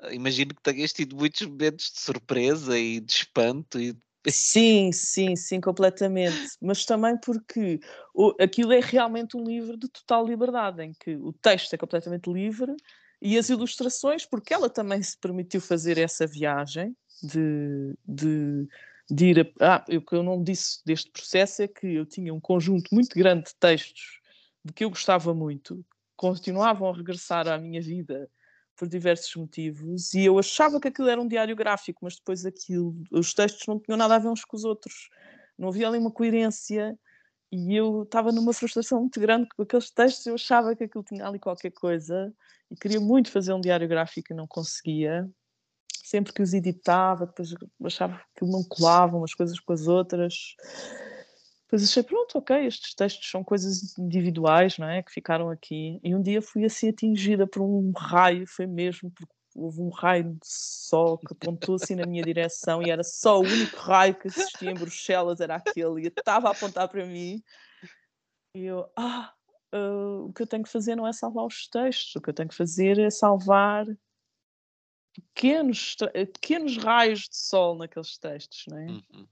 [0.03, 3.95] eh, imagino que tenhas tido muitos momentos de surpresa e de espanto e
[4.29, 6.51] Sim, sim, sim, completamente.
[6.61, 7.79] Mas também porque
[8.13, 12.31] o, aquilo é realmente um livro de total liberdade, em que o texto é completamente
[12.31, 12.75] livre
[13.21, 18.67] e as ilustrações, porque ela também se permitiu fazer essa viagem de, de,
[19.09, 19.75] de ir a.
[19.75, 23.15] Ah, o que eu não disse deste processo é que eu tinha um conjunto muito
[23.15, 24.20] grande de textos
[24.63, 25.83] de que eu gostava muito,
[26.15, 28.29] continuavam a regressar à minha vida
[28.75, 32.95] por diversos motivos e eu achava que aquilo era um diário gráfico, mas depois aquilo,
[33.11, 35.09] os textos não tinham nada a ver uns com os outros,
[35.57, 36.97] não havia ali uma coerência
[37.51, 41.27] e eu estava numa frustração muito grande com aqueles textos, eu achava que aquilo tinha
[41.27, 42.33] ali qualquer coisa
[42.71, 45.29] e queria muito fazer um diário gráfico e não conseguia.
[46.03, 47.53] Sempre que os editava, depois
[47.85, 50.55] achava que não colavam umas coisas com as outras.
[51.71, 55.01] Depois achei, pronto, ok, estes textos são coisas individuais, não é?
[55.01, 56.01] Que ficaram aqui.
[56.03, 60.33] E um dia fui assim atingida por um raio, foi mesmo, porque houve um raio
[60.33, 64.27] de sol que apontou assim na minha direção e era só o único raio que
[64.27, 67.41] existia em Bruxelas, era aquele, e estava a apontar para mim.
[68.53, 69.33] E eu, ah,
[69.73, 72.33] uh, o que eu tenho que fazer não é salvar os textos, o que eu
[72.33, 73.85] tenho que fazer é salvar
[75.13, 75.95] pequenos,
[76.33, 78.87] pequenos raios de sol naqueles textos, não é?
[78.87, 79.27] Uhum.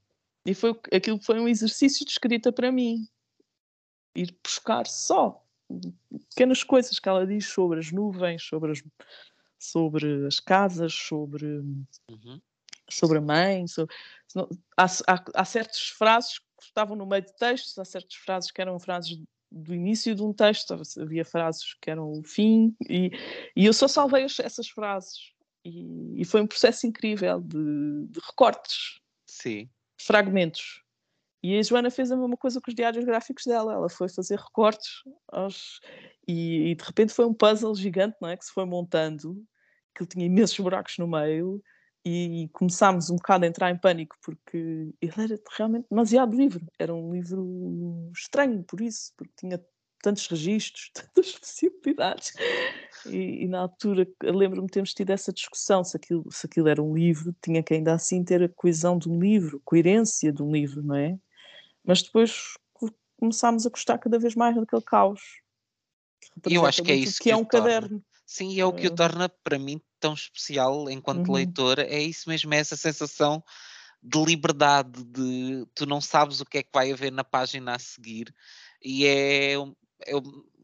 [0.46, 3.06] E foi, aquilo foi um exercício de escrita para mim.
[4.14, 5.44] Ir buscar só
[6.30, 8.82] pequenas coisas que ela diz sobre as nuvens, sobre as,
[9.58, 12.40] sobre as casas, sobre, uhum.
[12.88, 13.66] sobre a mãe.
[13.66, 13.94] Sobre,
[14.76, 18.60] há, há, há certas frases que estavam no meio de textos, há certas frases que
[18.60, 19.20] eram frases
[19.52, 23.10] do início de um texto, havia frases que eram o fim, e,
[23.56, 25.32] e eu só salvei essas frases.
[25.64, 29.00] E, e foi um processo incrível de, de recortes.
[29.26, 29.68] Sim
[30.06, 30.82] fragmentos.
[31.42, 33.72] E a Joana fez a mesma coisa com os diários gráficos dela.
[33.72, 35.80] Ela foi fazer recortes aos...
[36.28, 38.36] e, e, de repente foi um puzzle gigante, não é?
[38.36, 39.42] Que se foi montando,
[39.94, 41.62] que tinha imensos buracos no meio
[42.04, 44.56] e começámos um bocado a entrar em pânico porque
[45.00, 46.66] ele era realmente demasiado livro.
[46.78, 49.62] Era um livro estranho por isso, porque tinha
[50.02, 52.32] tantos registros, tantas possibilidades.
[53.06, 56.82] E, e na altura, lembro-me de termos tido essa discussão, se aquilo, se aquilo era
[56.82, 60.52] um livro, tinha que ainda assim ter a coesão de um livro, coerência de um
[60.52, 61.18] livro, não é?
[61.84, 62.54] Mas depois
[63.18, 65.20] começámos a gostar cada vez mais daquele caos.
[66.48, 67.68] E eu acho que é isso que, que é um torna.
[67.68, 68.04] caderno.
[68.24, 71.34] Sim, é o que o torna para mim tão especial enquanto uhum.
[71.34, 73.42] leitor, é isso mesmo, é essa sensação
[74.02, 77.78] de liberdade, de tu não sabes o que é que vai haver na página a
[77.78, 78.34] seguir,
[78.82, 80.16] e é, é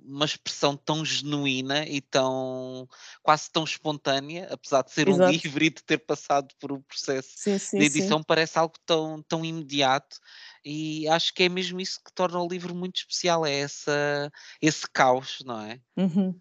[0.06, 2.88] uma expressão tão genuína e tão
[3.22, 5.28] quase tão espontânea, apesar de ser Exato.
[5.28, 8.24] um livro e de ter passado por um processo sim, sim, de edição, sim.
[8.26, 10.18] parece algo tão, tão imediato.
[10.64, 14.30] E acho que é mesmo isso que torna o livro muito especial, é essa,
[14.62, 15.80] esse caos, não é?
[15.96, 16.40] Uhum.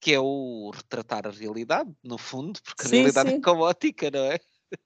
[0.00, 4.38] Que é o retratar a realidade, no fundo, porque a realidade é caótica, não é?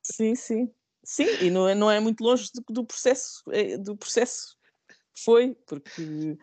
[0.03, 0.73] Sim, sim.
[1.05, 4.57] Sim, e não é, não é muito longe do, do processo, é, do processo
[4.89, 6.39] que foi, porque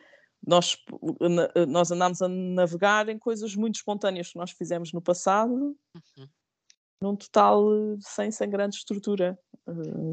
[0.45, 0.77] nós,
[1.67, 6.27] nós andámos a navegar em coisas muito espontâneas que nós fizemos no passado, uhum.
[7.01, 7.63] num total
[7.99, 9.37] sem, sem grande estrutura.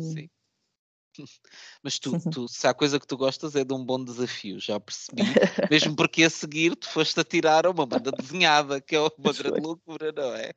[0.00, 0.28] Sim.
[1.82, 4.78] Mas tu, tu, se há coisa que tu gostas é de um bom desafio, já
[4.78, 5.22] percebi.
[5.70, 9.60] Mesmo porque a seguir tu foste a tirar uma banda desenhada, que é uma grande
[9.60, 10.52] loucura, não é?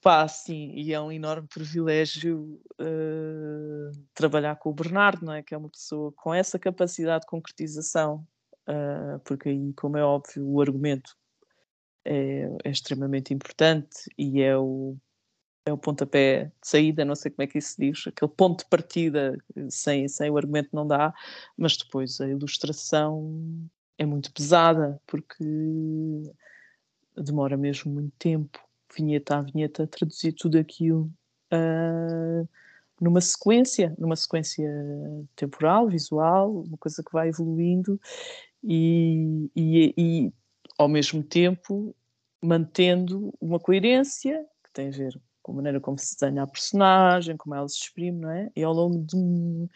[0.00, 5.42] Pá, sim, e é um enorme privilégio uh, trabalhar com o Bernardo, não é?
[5.42, 8.26] Que é uma pessoa com essa capacidade de concretização
[8.68, 11.16] uh, porque aí, como é óbvio, o argumento
[12.04, 14.96] é, é, extremamente importante e é o,
[15.64, 18.64] é o pontapé de saída, não sei como é que isso se diz, aquele ponto
[18.64, 19.36] de partida,
[19.68, 21.14] sem, sem o argumento não dá,
[21.56, 25.44] mas depois a ilustração é muito pesada, porque
[27.16, 28.58] demora mesmo muito tempo,
[28.96, 31.10] vinheta a vinheta, traduzir tudo aquilo.
[31.52, 32.48] Uh,
[33.00, 34.70] numa sequência, numa sequência
[35.34, 38.00] temporal, visual, uma coisa que vai evoluindo
[38.62, 40.32] e, e, e
[40.78, 41.94] ao mesmo tempo
[42.42, 47.36] mantendo uma coerência que tem a ver com a maneira como se desenha a personagem,
[47.36, 48.50] como ela se exprime, não é?
[48.54, 49.68] E ao longo de,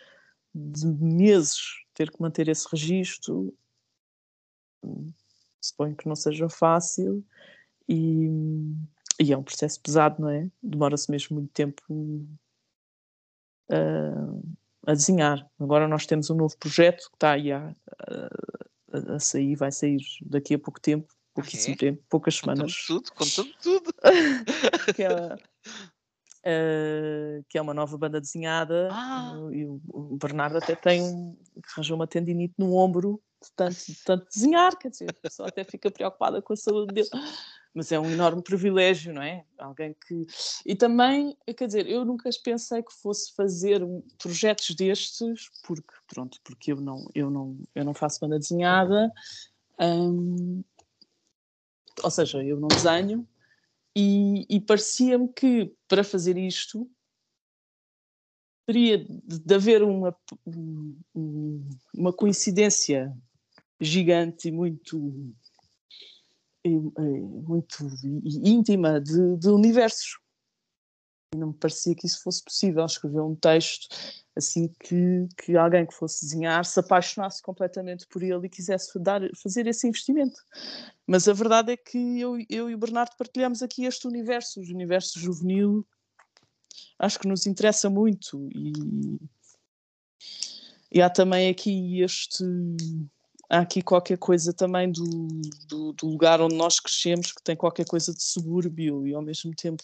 [0.55, 1.57] de meses
[1.95, 3.53] ter que manter esse registro,
[5.61, 7.25] suponho que não seja fácil
[7.89, 8.29] e,
[9.21, 10.49] e é um processo pesado, não é?
[10.63, 11.83] Demora-se mesmo muito tempo
[13.71, 14.43] uh,
[14.87, 15.49] a desenhar.
[15.59, 18.29] Agora nós temos um novo projeto que está aí a, a,
[18.97, 21.91] a sair, vai sair daqui a pouco tempo, pouquíssimo okay.
[21.91, 22.85] tempo, poucas semanas.
[22.87, 23.93] tudo, contando tudo.
[24.97, 25.35] que, é,
[26.45, 29.35] uh, que é uma nova banda desenhada ah.
[29.53, 31.37] e o, o, Bernardo até tem um,
[31.73, 35.65] arranjou uma tendinite no ombro de tanto, de tanto desenhar, quer dizer, a pessoa até
[35.65, 37.09] fica preocupada com a saúde dele
[37.77, 39.45] mas é um enorme privilégio, não é?
[39.59, 40.27] Alguém que.
[40.65, 43.83] E também, quer dizer, eu nunca pensei que fosse fazer
[44.17, 49.13] projetos destes, porque, pronto, porque eu não, eu não, eu não faço banda desenhada,
[49.79, 50.65] hum,
[52.03, 53.29] ou seja, eu não desenho,
[53.95, 56.91] e, e parecia-me que para fazer isto
[58.65, 60.17] teria de haver uma,
[61.95, 63.15] uma coincidência
[63.81, 65.35] gigante e muito
[66.69, 67.89] muito
[68.25, 70.19] íntima de, de universos.
[71.33, 73.89] E não me parecia que isso fosse possível, escrever um texto
[74.37, 79.23] assim que, que alguém que fosse desenhar se apaixonasse completamente por ele e quisesse dar,
[79.35, 80.39] fazer esse investimento.
[81.07, 84.63] Mas a verdade é que eu, eu e o Bernardo partilhamos aqui este universo, o
[84.63, 85.87] universo juvenil,
[86.99, 89.19] acho que nos interessa muito e,
[90.93, 92.45] e há também aqui este
[93.49, 95.27] há aqui qualquer coisa também do,
[95.69, 99.55] do, do, lugar onde nós crescemos que tem qualquer coisa de subúrbio e ao mesmo
[99.55, 99.83] tempo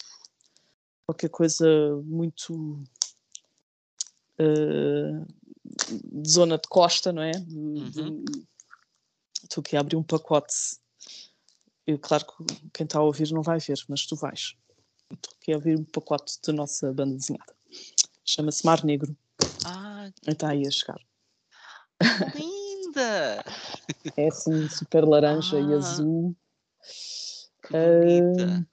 [1.07, 1.67] qualquer coisa
[2.05, 2.83] muito
[4.39, 5.27] uh,
[5.65, 7.33] de zona de costa, não é?
[7.51, 8.25] Uhum.
[9.43, 10.55] Estou aqui a abrir um pacote.
[11.87, 14.57] Eu, claro que quem está a ouvir não vai ver, mas tu vais.
[15.41, 17.55] quer ouvir um pacote da nossa banda desenhada.
[18.25, 19.17] Chama-se Mar Negro.
[19.65, 21.01] Ah, Está aí a chegar.
[22.93, 23.45] Linda!
[24.17, 25.77] É assim, super laranja e Ah.
[25.77, 26.37] azul.
[27.63, 28.69] Que bonita.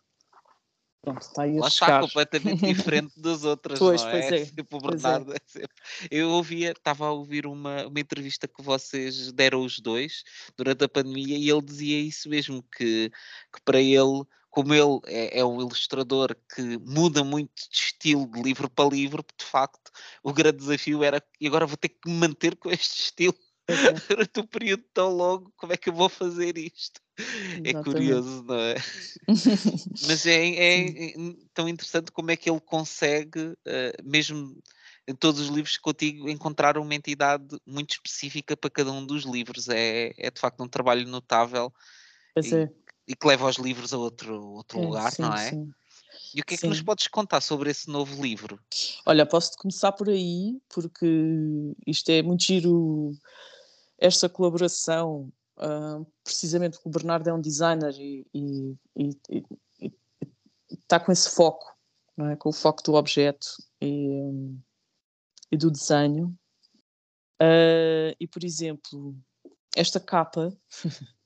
[1.02, 2.60] Pronto, está aí a Lá está completamente
[2.98, 4.36] diferente das outras, Pois, não pois é?
[4.42, 5.08] é, Sempre o pois é.
[5.16, 5.70] É sempre-
[6.12, 10.24] Eu ouvia, estava a ouvir uma, uma entrevista que vocês deram os dois
[10.58, 13.10] durante a pandemia e ele dizia isso mesmo, que,
[13.54, 18.42] que para ele, como ele é, é um ilustrador que muda muito de estilo de
[18.42, 19.92] livro para livro, de facto,
[20.22, 23.36] o grande desafio era e agora vou ter que me manter com este estilo
[23.70, 27.02] É, durante um período tão longo, como é que eu vou fazer isto?
[27.64, 27.84] É exatamente.
[27.84, 28.76] curioso, não é?
[30.08, 31.14] Mas é, é
[31.54, 34.58] tão interessante como é que ele consegue, eh, mesmo
[35.08, 39.68] em todos os livros contigo, encontrar uma entidade muito específica para cada um dos livros.
[39.68, 41.74] É, é de facto um trabalho notável
[42.42, 42.70] e, é.
[43.08, 45.50] e que leva os livros a outro, outro é, lugar, sim, não é?
[45.50, 45.74] sim.
[46.36, 46.84] E o que é que nos Sim.
[46.84, 48.60] podes contar sobre esse novo livro?
[49.06, 51.06] Olha, posso começar por aí, porque
[51.88, 53.12] isto é muito giro,
[54.00, 59.46] esta colaboração, ah, precisamente porque o Bernardo é um designer e, e- e- e-
[59.82, 59.94] e
[60.72, 61.76] está com esse foco,
[62.16, 62.36] não é?
[62.36, 63.48] com o foco do objeto
[63.82, 64.58] e,
[65.58, 66.38] do desenho.
[67.42, 69.16] Ah, e, por exemplo,
[69.76, 70.56] esta capa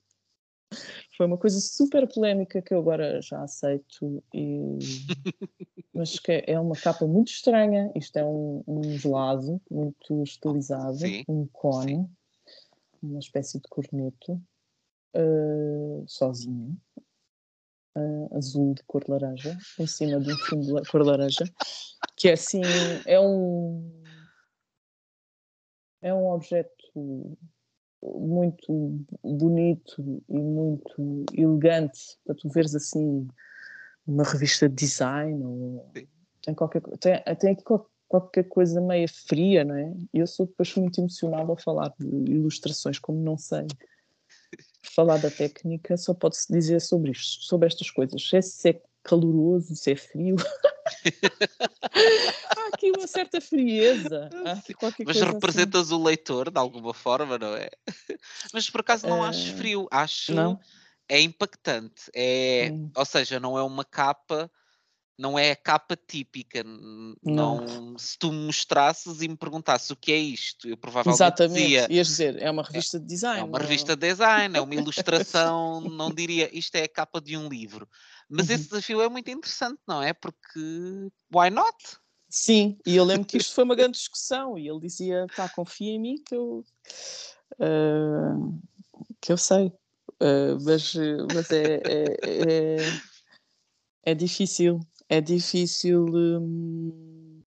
[1.16, 4.78] foi uma coisa super polémica que eu agora já aceito, e-
[5.94, 7.92] mas que é uma capa muito estranha.
[7.94, 12.08] Isto é um, um gelado muito estilizado, Sim, um cone,
[13.04, 14.40] uma espécie de corneto,
[15.14, 16.76] ah, sozinho,
[17.94, 21.44] ah, azul de cor laranja, em cima de um fundo de cor laranja,
[22.16, 22.62] que é assim,
[23.06, 24.02] é um
[26.02, 27.38] é um objeto
[28.02, 33.26] muito bonito e muito elegante para tu veres assim
[34.06, 35.90] numa revista de design ou
[36.42, 37.64] tem qualquer tem, tem aqui
[38.20, 39.92] qualquer coisa meio fria, não é?
[40.12, 43.66] Eu sou depois muito emocionada ao falar de ilustrações, como não sei
[44.94, 48.28] falar da técnica, só pode-se dizer sobre isto, sobre estas coisas.
[48.28, 50.36] Se é, se é caloroso, se é frio.
[52.56, 54.28] Há aqui uma certa frieza.
[54.32, 54.62] Mas
[55.04, 55.32] coisa assim.
[55.32, 57.70] representas o leitor de alguma forma, não é?
[58.52, 60.60] Mas por acaso não acho Eh, frio, acho Não?
[61.08, 62.04] é impactante.
[62.14, 62.90] É, Hum.
[62.94, 64.50] ou seja, não é uma capa,
[65.16, 66.62] não é a capa típica.
[66.64, 67.14] Não.
[67.22, 71.62] Não, se tu me mostrasses e me perguntasses o que é isto, eu provavelmente Exatamente.
[71.62, 71.86] dizia.
[71.90, 73.40] Ias dizer, é uma revista de design.
[73.40, 77.20] É uma não- revista de design, é uma ilustração, não diria isto é a capa
[77.20, 77.88] de um livro.
[78.28, 78.54] Mas Uhum.
[78.54, 80.12] esse desafio é muito interessante, não é?
[80.12, 81.76] Porque why not?
[82.28, 85.92] Sim, e eu lembro que isto foi uma grande discussão e ele dizia, tá, confia
[85.92, 86.64] em mim que eu,
[87.60, 88.34] ah,
[89.20, 89.72] que eu sei.
[90.20, 90.94] Ah, mas
[91.32, 92.92] mas é, é, é,
[94.06, 94.80] é difícil,
[95.16, 97.42] é difícil, hum,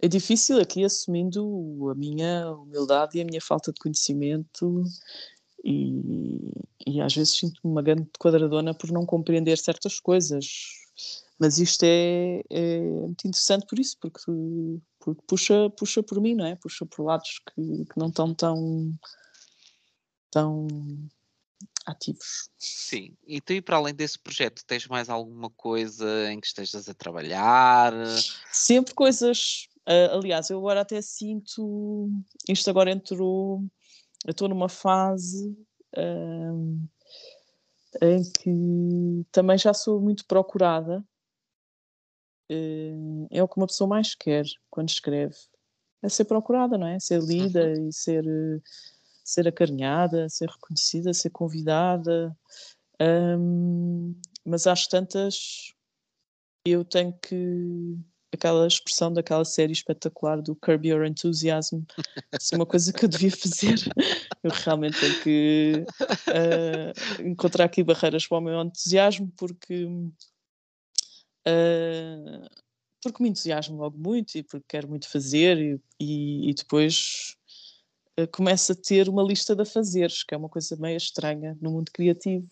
[0.00, 4.84] é difícil aqui assumindo a minha humildade e a minha falta de conhecimento
[5.64, 6.50] e,
[6.86, 10.44] e às vezes sinto-me uma grande quadradona por não compreender certas coisas.
[11.38, 14.20] Mas isto é, é muito interessante por isso, porque,
[14.98, 16.56] porque puxa, puxa por mim, não é?
[16.56, 18.94] Puxa por lados que, que não estão tão,
[20.30, 20.66] tão
[21.86, 22.48] ativos.
[22.58, 23.16] Sim.
[23.26, 26.94] E tu, e para além desse projeto, tens mais alguma coisa em que estejas a
[26.94, 27.92] trabalhar?
[28.52, 29.68] Sempre coisas.
[29.86, 32.10] ah, aliás, eu agora até sinto.
[32.48, 33.62] Isto agora entrou.
[34.26, 35.54] Eu estou numa fase
[35.96, 36.86] ahm,
[38.00, 41.04] em que também já sou muito procurada.
[42.48, 42.92] Eh,
[43.30, 45.36] É o que uma pessoa mais quer quando escreve.
[46.02, 46.98] É ser procurada, não é?
[47.00, 48.24] Ser lida e ser,
[49.24, 52.36] ser acarinhada, ser reconhecida, ser convidada.
[53.00, 54.14] Ahm,
[54.44, 55.72] mas às tantas
[56.66, 57.98] eu tenho que
[58.32, 61.82] aquela expressão daquela série espetacular do Curb Your Enthusiasm
[62.40, 63.76] isso é uma coisa que eu devia fazer
[64.42, 65.84] eu realmente tenho que
[66.28, 69.86] ah, encontrar aqui barreiras para o meu entusiasmo porque
[71.46, 72.48] ah,
[73.02, 77.36] porque me entusiasmo logo muito e porque quero muito fazer e, e, e depois
[78.16, 81.70] ah, começo a ter uma lista de afazeres que é uma coisa meio estranha no
[81.70, 82.46] mundo criativo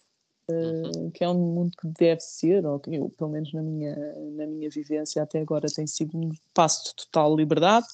[0.49, 1.07] Uhum.
[1.07, 3.97] uh, que é um mundo que deve ser, ou eu, pelo menos na minha,
[4.33, 7.87] na minha vivência até agora tem sido um passo de total liberdade.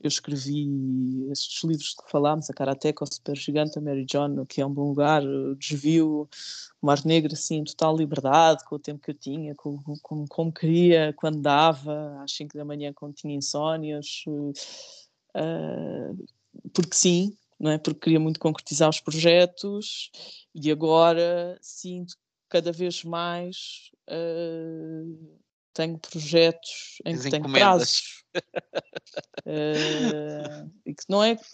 [0.00, 4.60] Eu escrevi estes livros que falámos, a Karateka, o Super Gigante, a Mary John, que
[4.60, 6.28] é um bom lugar, o Desvio,
[6.80, 10.24] o Mar Negro, assim, em total liberdade, com o tempo que eu tinha, com, com,
[10.28, 14.52] como queria, quando dava, às 5 da manhã, quando tinha insónias, uh,
[16.72, 17.78] porque sim, não é?
[17.78, 20.10] porque queria muito concretizar os projetos
[20.54, 22.14] e agora sinto
[22.48, 25.38] cada vez mais uh,
[25.74, 28.24] tenho projetos em que tenho prazos
[29.46, 31.44] uh, e que não é que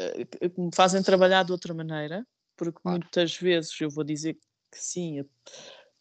[0.56, 2.26] me fazem trabalhar de outra maneira,
[2.56, 3.00] porque claro.
[3.00, 5.24] muitas vezes eu vou dizer que sim a,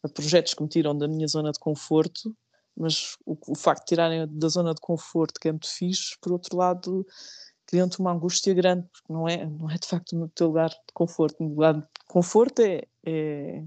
[0.04, 2.34] a, projetos que me tiram da minha zona de conforto,
[2.76, 6.32] mas o, o facto de tirarem da zona de conforto, que é muito fixe, por
[6.32, 7.06] outro lado,
[7.66, 10.92] criam-te uma angústia grande, porque não é, não é de facto no teu lugar de
[10.92, 11.42] conforto.
[11.42, 13.64] No lugar de conforto é, é,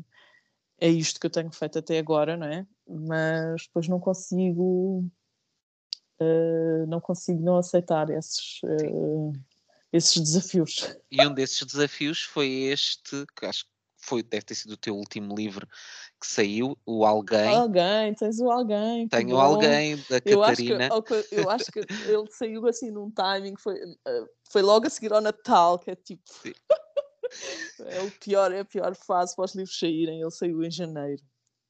[0.79, 2.65] é isto que eu tenho feito até agora, não é?
[2.87, 5.05] Mas depois não consigo.
[6.19, 9.33] Uh, não consigo não aceitar esses, uh,
[9.93, 10.97] esses desafios.
[11.11, 13.76] E um desses desafios foi este, que acho que
[14.07, 15.67] foi, deve ter sido o teu último livro
[16.19, 17.53] que saiu, o Alguém.
[17.53, 19.07] Alguém, tens o Alguém.
[19.09, 20.87] Tenho o Alguém da eu Catarina.
[20.87, 24.89] Acho que, eu acho que ele saiu assim num timing, foi, eh, foi logo a
[24.89, 26.23] seguir ao Natal, que é tipo.
[27.85, 30.21] é, o pior, é a pior fase para os livros saírem.
[30.21, 31.21] Ele saiu em janeiro,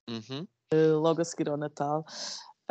[0.08, 0.48] uhum.
[0.74, 2.06] uh, logo a seguir ao Natal.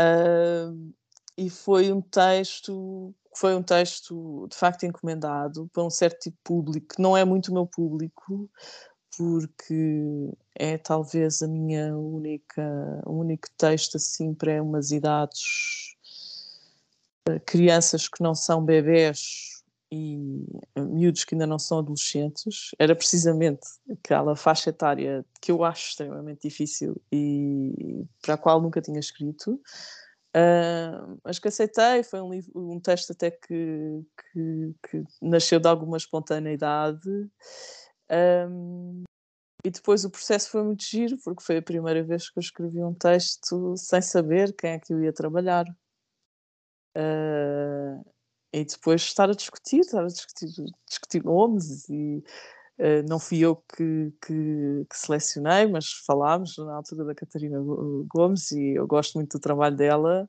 [0.01, 0.95] Uh,
[1.37, 6.43] e foi um texto foi um texto de facto encomendado para um certo tipo de
[6.43, 8.51] público que não é muito o meu público
[9.17, 15.97] porque é talvez a minha única, único texto assim para umas idades,
[17.29, 20.45] eh, crianças que não são bebés e
[20.75, 25.91] eh, miúdos que ainda não são adolescentes, era precisamente aquela faixa etária que eu acho
[25.91, 29.61] extremamente difícil e para a qual nunca tinha escrito.
[30.37, 35.67] Uh, mas que aceitei, foi um, livro, um texto até que, que, que nasceu de
[35.67, 37.09] alguma espontaneidade
[38.11, 39.05] um,
[39.67, 42.85] e depois o processo foi muito giro, porque foi a primeira vez que eu escrevi
[42.85, 45.67] um texto sem saber quem é que eu ia trabalhar.
[46.97, 48.01] Uh,
[48.53, 50.47] e depois estar a discutir, estar a discutir,
[50.89, 52.23] discutir nomes e
[52.79, 57.59] uh, não fui eu que, que, que, selecionei, mas falámos na altura da Catarina
[58.07, 60.29] Gomes e eu gosto muito do trabalho dela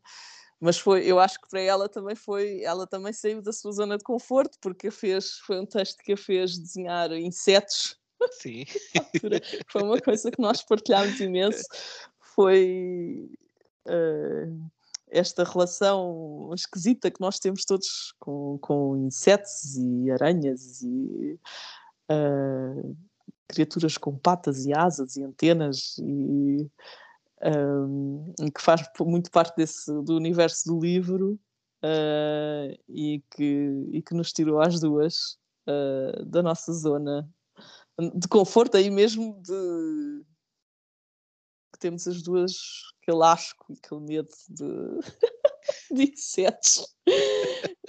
[0.59, 3.95] mas foi, eu acho que para ela também foi, ela também saiu da sua zona
[3.97, 7.95] de conforto, porque fez, foi um texto que a fez desenhar insetos.
[8.31, 8.65] Sim.
[9.71, 11.63] foi uma coisa que nós partilhámos imenso.
[12.19, 13.29] Foi
[13.87, 14.69] uh,
[15.09, 21.39] esta relação esquisita que nós temos todos com, com insetos e aranhas e
[22.11, 22.97] uh,
[23.47, 26.69] criaturas com patas e asas e antenas e
[27.43, 31.39] um, que faz muito parte desse, do universo do livro
[31.83, 35.37] uh, e, que, e que nos tirou às duas
[35.67, 37.29] uh, da nossa zona
[37.99, 40.23] de conforto, aí mesmo de
[41.73, 42.53] que temos as duas
[43.01, 44.65] aquele asco e aquele medo de,
[45.91, 46.85] de insetos.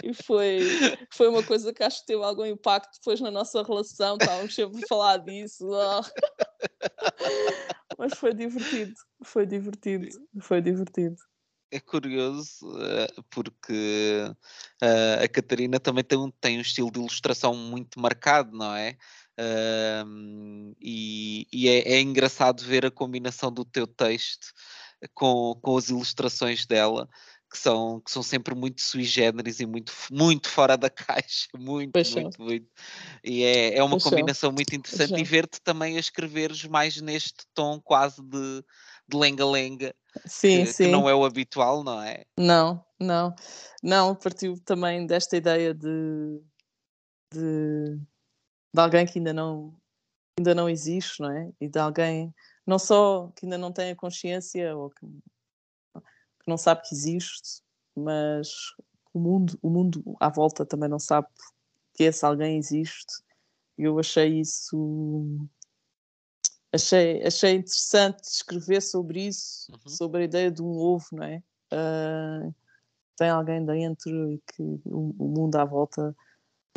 [0.03, 0.61] E foi,
[1.13, 4.85] foi uma coisa que acho que teve algum impacto depois na nossa relação, estávamos sempre
[4.85, 5.67] a falar disso.
[5.69, 6.03] Oh.
[7.99, 8.95] Mas foi divertido,
[9.25, 10.07] foi divertido,
[10.41, 11.17] foi divertido.
[11.71, 14.25] É curioso uh, porque
[14.83, 18.97] uh, a Catarina também tem um, tem um estilo de ilustração muito marcado, não é?
[19.39, 24.49] Uh, e, e é, é, engraçado ver a combinação do teu texto
[25.15, 27.09] com, com as ilustrações dela,
[27.49, 31.93] que são, que são sempre muito sui generis e muito, muito fora da caixa, muito,
[32.15, 32.67] muito, muito.
[33.23, 37.81] E é, é uma combinação muito interessante e ver-te também a escreveres mais neste tom
[37.81, 38.65] quase de,
[39.09, 39.95] de lenga-lenga,
[40.27, 40.85] sim, que, sim.
[40.85, 42.25] que não é o habitual, não é?
[42.37, 43.35] Não, não.
[43.83, 46.43] Não, partiu também desta ideia de,
[47.33, 48.01] de,
[48.75, 49.75] de alguém que ainda não,
[50.39, 51.51] ainda não existe, não é?
[51.61, 52.35] E de alguém,
[52.67, 55.07] não só que ainda não tem a consciência ou que
[56.49, 57.63] que não sabe que existe,
[57.95, 58.49] mas
[59.13, 61.29] o mundo, o mundo à volta também não sabe
[61.95, 63.23] que esse alguém existe.
[63.77, 65.49] Eu achei isso
[66.73, 69.91] achei, achei interessante escrever sobre isso, uhum.
[69.91, 71.43] sobre a ideia de um ovo, não é?
[71.73, 72.55] Uh,
[73.17, 76.17] tem alguém dentro e que o, o, mundo à volta.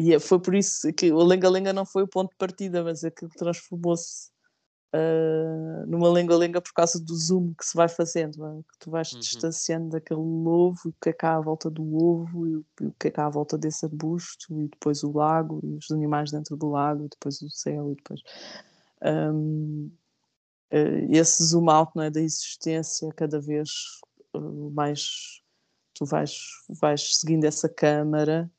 [0.01, 3.03] E é, foi por isso que o Lenga-Lenga não foi o ponto de partida, mas
[3.03, 4.31] aquilo transformou-se
[4.95, 8.61] uh, numa lenga-lenga por causa do zoom que se vai fazendo, é?
[8.63, 9.19] que tu vais uhum.
[9.19, 12.65] distanciando daquele ovo, o que é cá à volta do ovo, e o
[12.99, 16.57] que é cá à volta desse arbusto, e depois o lago, e os animais dentro
[16.57, 18.21] do lago, e depois o céu, e depois.
[19.03, 19.91] Um,
[20.71, 20.77] ah,
[21.09, 23.69] esse zoom out não é, da existência, cada vez
[24.35, 25.41] uh, mais
[25.93, 28.49] tu vais, vais seguindo essa câmara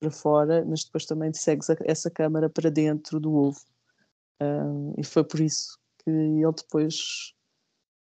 [0.00, 3.60] para fora, mas depois também segues essa câmara para dentro do ovo.
[4.42, 7.34] Uh, e foi por isso que ele depois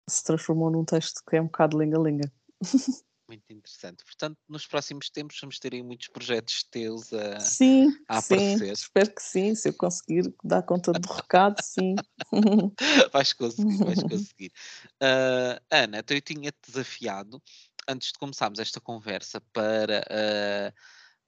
[0.09, 2.33] se transformou num texto que é um bocado lenga-lenga.
[3.29, 4.05] Muito interessante.
[4.05, 8.67] Portanto, nos próximos tempos vamos ter aí muitos projetos teus a, sim, a aparecer.
[8.67, 9.55] Sim, espero que sim.
[9.55, 11.95] Se eu conseguir dar conta do recado, sim.
[13.13, 14.53] vais conseguir, vais conseguir.
[15.01, 17.41] Uh, Ana, então eu tinha-te desafiado,
[17.89, 20.75] antes de começarmos esta conversa, para uh,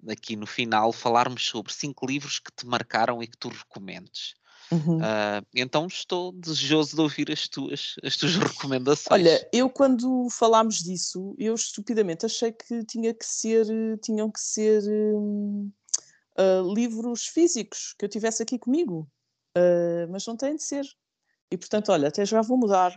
[0.08, 4.34] aqui no final falarmos sobre cinco livros que te marcaram e que tu recomendes.
[4.70, 4.98] Uhum.
[4.98, 9.10] Uh, então estou desejoso de ouvir as tuas, as tuas recomendações.
[9.10, 13.66] Olha, eu quando falámos disso, eu estupidamente achei que tinha que ser,
[14.02, 14.82] tinham que ser
[16.38, 19.06] uh, livros físicos que eu tivesse aqui comigo,
[19.56, 20.86] uh, mas não tem de ser.
[21.52, 22.90] E portanto, olha, até já vou mudar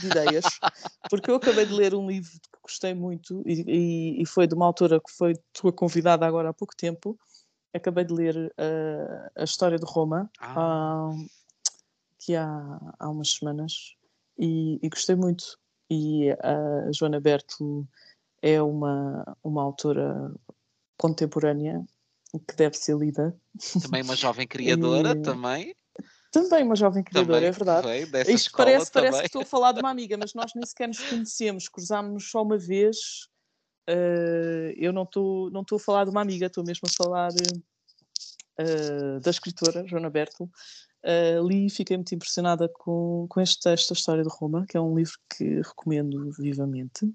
[0.00, 0.44] de ideias,
[1.10, 4.54] porque eu acabei de ler um livro que gostei muito e, e, e foi de
[4.54, 7.18] uma autora que foi tua convidada agora há pouco tempo,
[7.74, 11.10] acabei de ler uh, a história de Roma, ah.
[11.10, 11.26] uh,
[12.18, 13.94] que há, há umas semanas,
[14.38, 15.58] e, e, gostei muito.
[15.90, 17.86] E a Joana Berto
[18.42, 20.32] é uma, uma autora
[20.96, 21.84] contemporânea
[22.46, 23.34] que deve ser lida.
[23.82, 25.22] Também uma jovem criadora, e...
[25.22, 25.74] também.
[26.30, 28.32] Também uma jovem criadora, também é verdade.
[28.32, 31.00] Isto parece, parece que estou a falar de uma amiga, mas nós nem sequer nos
[31.00, 32.96] conhecemos, cruzámos-nos só uma vez
[33.88, 39.20] Uh, eu não estou não a falar de uma amiga, estou mesmo a falar uh,
[39.20, 40.44] da escritora Joana Berto.
[41.02, 44.76] Uh, li e fiquei muito impressionada com, com este texto, A História de Roma, que
[44.76, 47.10] é um livro que recomendo vivamente.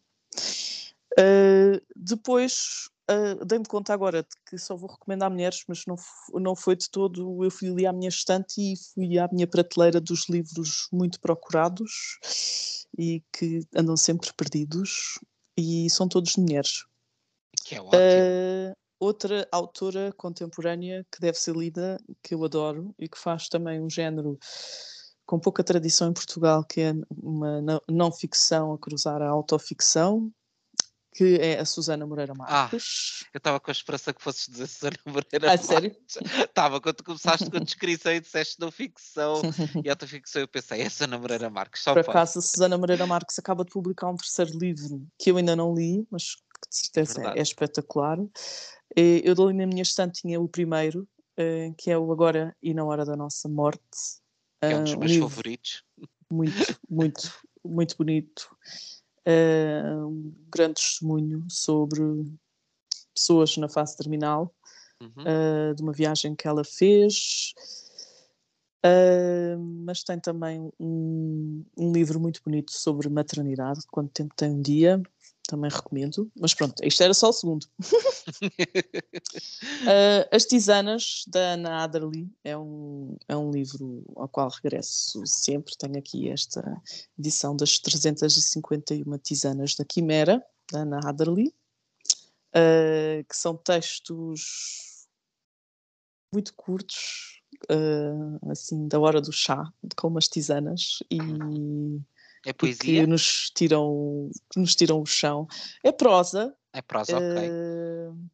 [1.95, 5.95] Depois uh, dei-me conta agora de que só vou recomendar mulheres, mas não,
[6.33, 7.43] não foi de todo.
[7.43, 12.17] Eu fui ali à minha estante e fui à minha prateleira dos livros muito procurados
[12.97, 15.19] e que andam sempre perdidos
[15.57, 16.85] e são todos mulheres.
[17.65, 17.99] Que é ótimo.
[17.99, 23.81] Uh, outra autora contemporânea que deve ser lida, que eu adoro e que faz também
[23.81, 24.37] um género
[25.25, 30.31] com pouca tradição em Portugal, que é uma não ficção a cruzar a autoficção,
[31.13, 33.21] que é a Susana Moreira ah, Marques.
[33.23, 35.67] Ah, eu estava com a esperança que fosses dizer Susana Moreira ah, Marques.
[35.67, 35.95] sério?
[36.43, 39.41] Estava, quando tu começaste com a descrição e disseste não ficção
[39.83, 41.83] e autoficção, eu pensei, é Susana Moreira Marques.
[41.83, 45.37] Só Por acaso, a Susana Moreira Marques acaba de publicar um terceiro livro que eu
[45.37, 48.17] ainda não li, mas que de certeza é, é espetacular.
[48.95, 52.83] Eu dou na minha estante tinha o primeiro, eh, que é o Agora e na
[52.85, 53.81] Hora da Nossa Morte.
[54.61, 55.83] Que é um dos meus favoritos.
[56.31, 57.33] Muito, muito,
[57.65, 58.55] muito bonito
[59.27, 62.01] uh, um grande testemunho sobre
[63.13, 64.53] pessoas na fase terminal,
[65.01, 65.09] uhum.
[65.09, 67.53] uh, de uma viagem que ela fez.
[68.85, 74.61] Uh, mas tem também um, um, livro muito bonito sobre maternidade, Quanto Tempo Tem um
[74.61, 75.01] Dia,
[75.53, 76.31] também recomendo.
[76.39, 77.63] Mas pronto, isto era só o segundo.
[77.63, 78.49] uh,
[80.33, 85.77] As Tisanas, da Ana Adderley, é um, é um livro ao qual regresso sempre.
[85.77, 86.81] Tenho aqui esta
[87.19, 91.53] edição das 351 Tisanas da Quimera, da Ana Adderley,
[92.55, 95.07] uh, que são textos
[96.33, 101.19] muito curtos, uh, assim, da hora do chá, com umas tisanas e
[102.45, 103.01] é poesia?
[103.01, 105.47] Que nos tiram, que nos tiram o chão.
[105.83, 106.55] É prosa.
[106.73, 107.49] É prosa, ok.
[107.49, 108.29] Uh,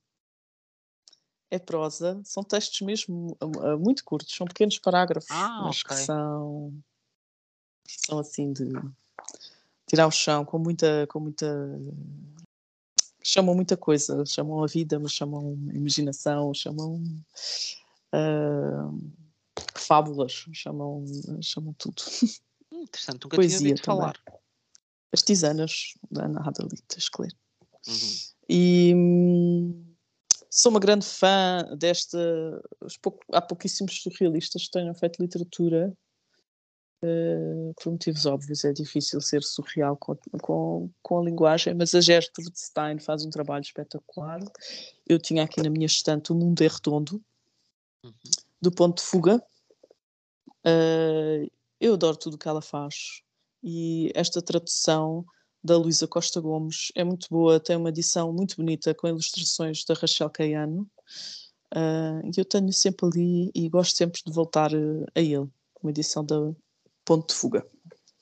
[1.51, 2.21] é prosa.
[2.23, 5.97] São textos mesmo uh, muito curtos, são pequenos parágrafos, ah, mas okay.
[5.97, 6.73] que são,
[7.85, 8.69] são assim de
[9.87, 11.47] tirar o chão com muita, com muita
[13.23, 17.03] chamam muita coisa, chamam a vida, mas chamam a imaginação, chamam
[18.15, 19.11] uh,
[19.75, 21.05] fábulas, chamam,
[21.41, 22.01] chamam tudo.
[22.81, 24.15] interessante, nunca Poesia tinha ouvido falar.
[25.11, 26.41] As tisanas da Ana
[27.19, 27.33] ler.
[27.87, 27.93] Uhum.
[28.47, 29.95] E hum,
[30.49, 32.17] sou uma grande fã desta.
[33.01, 35.93] Pouco, há pouquíssimos surrealistas que tenham feito literatura.
[37.01, 42.01] Uh, por motivos óbvios, é difícil ser surreal com, com, com a linguagem, mas a
[42.01, 44.39] Gertrude Stein faz um trabalho espetacular.
[45.07, 47.23] Eu tinha aqui na minha estante O Mundo é Redondo,
[48.03, 48.11] uhum.
[48.61, 49.41] do Ponto de Fuga.
[50.65, 51.49] Uh,
[51.79, 53.21] eu adoro tudo o que ela faz
[53.63, 55.25] e esta tradução
[55.63, 59.93] da Luísa Costa Gomes é muito boa, tem uma edição muito bonita com ilustrações da
[59.93, 60.89] Rachel Caiano
[61.75, 65.49] uh, e eu tenho sempre ali e gosto sempre de voltar uh, a ele,
[65.81, 66.53] uma edição da
[67.03, 67.67] Ponto de Fuga.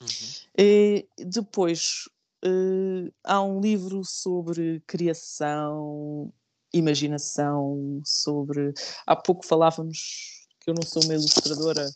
[0.00, 0.08] Uhum.
[0.56, 2.08] E depois
[2.44, 6.32] uh, há um livro sobre criação,
[6.72, 8.72] imaginação, sobre.
[9.06, 11.88] Há pouco falávamos que eu não sou uma ilustradora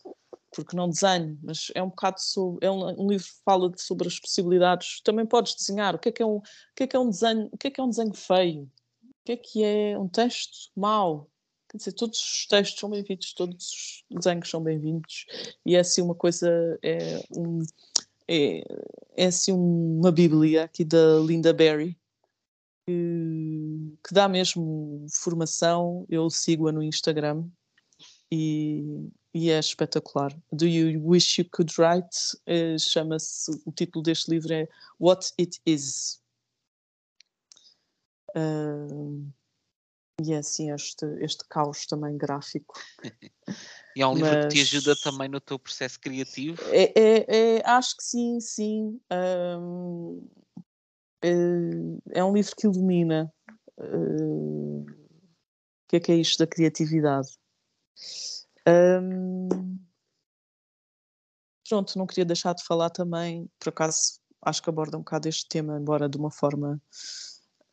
[0.54, 3.80] porque não desenho, mas é um bocado sobre, é um, um, livro que fala de,
[3.80, 5.00] sobre as possibilidades.
[5.02, 5.94] Também podes desenhar.
[5.94, 6.42] O que é que é um, o
[6.76, 7.48] que é que é um desenho?
[7.52, 8.62] O que é que é um desenho feio?
[8.62, 11.28] O que é que é um texto mau?
[11.68, 15.26] Quer dizer, todos os textos são bem-vindos, todos os desenhos são bem-vindos.
[15.64, 17.60] E é assim uma coisa, é, um,
[18.28, 18.62] é,
[19.16, 21.98] é assim uma bíblia aqui da Linda Berry,
[22.86, 26.04] que, que dá mesmo formação.
[26.10, 27.48] Eu sigo-a no Instagram
[28.32, 30.34] e, e é espetacular.
[30.50, 32.16] Do You Wish You Could Write?
[32.46, 34.66] Eh, chama-se, o título deste livro é
[34.98, 36.18] What It Is.
[38.34, 39.30] Uh,
[40.24, 42.80] e é assim este, este caos também gráfico.
[43.94, 44.46] e é um livro Mas...
[44.46, 46.62] que te ajuda também no teu processo criativo?
[46.70, 48.98] É, é, é acho que sim, sim.
[49.12, 50.26] Um,
[51.20, 53.30] é, é, um livro que ilumina.
[53.76, 57.28] Uh, o que é que é isto da criatividade?
[58.68, 59.78] Um,
[61.68, 65.48] pronto, não queria deixar de falar também, por acaso acho que aborda um bocado este
[65.48, 66.80] tema, embora de uma forma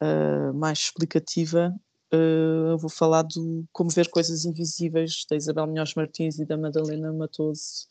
[0.01, 1.75] uh, mais explicativa.
[2.13, 7.13] Uh, vou falar do Como Ver Coisas Invisíveis, da Isabel Minhoz Martins e da Madalena
[7.13, 7.87] Matoso,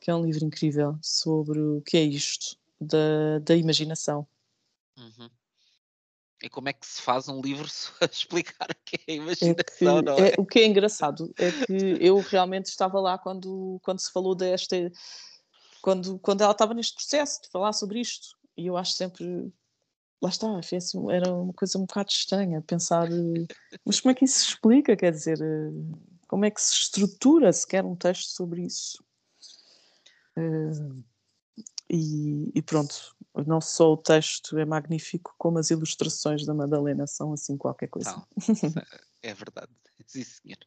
[0.00, 4.26] que é um livro incrível sobre o que é isto da, da imaginação.
[4.96, 5.28] Uhum.
[6.42, 7.66] E como é que se faz um livro
[8.00, 10.28] a explicar o que é a imaginação, é que, não é?
[10.30, 10.34] é?
[10.38, 14.76] O que é engraçado é que eu realmente estava lá quando, quando se falou desta.
[15.82, 18.36] Quando, quando ela estava neste processo de falar sobre isto.
[18.56, 19.52] E eu acho sempre.
[20.20, 20.76] Lá está, assim,
[21.12, 23.08] era uma coisa um bocado estranha pensar.
[23.84, 24.96] Mas como é que isso se explica?
[24.96, 25.38] Quer dizer,
[26.26, 29.02] como é que se estrutura sequer um texto sobre isso?
[30.36, 31.02] Uh,
[31.90, 33.16] e, e, pronto,
[33.46, 38.10] não só o texto é magnífico, como as ilustrações da Madalena são assim qualquer coisa.
[38.12, 38.26] Não,
[39.22, 39.72] é verdade,
[40.06, 40.58] sim senhor.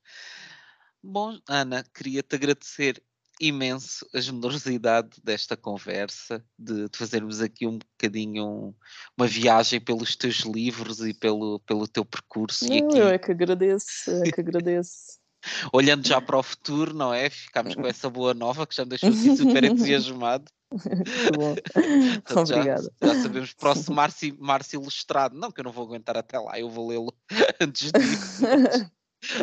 [1.03, 3.03] Bom, Ana, queria-te agradecer
[3.39, 8.75] imenso a generosidade desta conversa, de, de, fazermos aqui um bocadinho
[9.17, 12.67] uma viagem pelos teus livros e pelo, pelo teu percurso.
[12.69, 12.97] Não, aqui...
[12.97, 15.20] Eu é que agradeço, é que agradeço.
[15.73, 17.29] Olhando já para o futuro, não é?
[17.29, 20.45] Ficámos com essa boa nova que já me deixou aqui super entusiasmado.
[20.71, 21.55] Muito bom.
[22.41, 22.91] Obrigada.
[23.01, 25.37] Já, já, sabemos, próximo Márcio, Márcio Ilustrado.
[25.37, 27.13] Não, que eu não vou aguentar até lá, eu vou lê-lo
[27.59, 28.43] antes disso.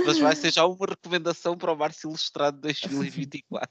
[0.05, 3.71] Mas vai ser já uma recomendação para o Márcio Ilustrado 2024.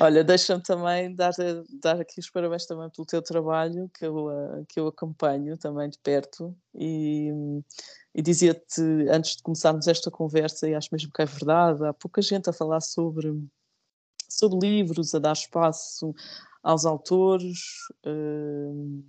[0.00, 1.32] Olha, deixa-me também dar,
[1.80, 5.88] dar aqui os parabéns também pelo teu trabalho, que eu, uh, que eu acompanho também
[5.88, 7.30] de perto, e,
[8.14, 8.80] e dizia-te,
[9.10, 12.52] antes de começarmos esta conversa, e acho mesmo que é verdade, há pouca gente a
[12.52, 13.42] falar sobre,
[14.28, 16.14] sobre livros, a dar espaço
[16.62, 17.58] aos autores
[18.06, 19.02] uh,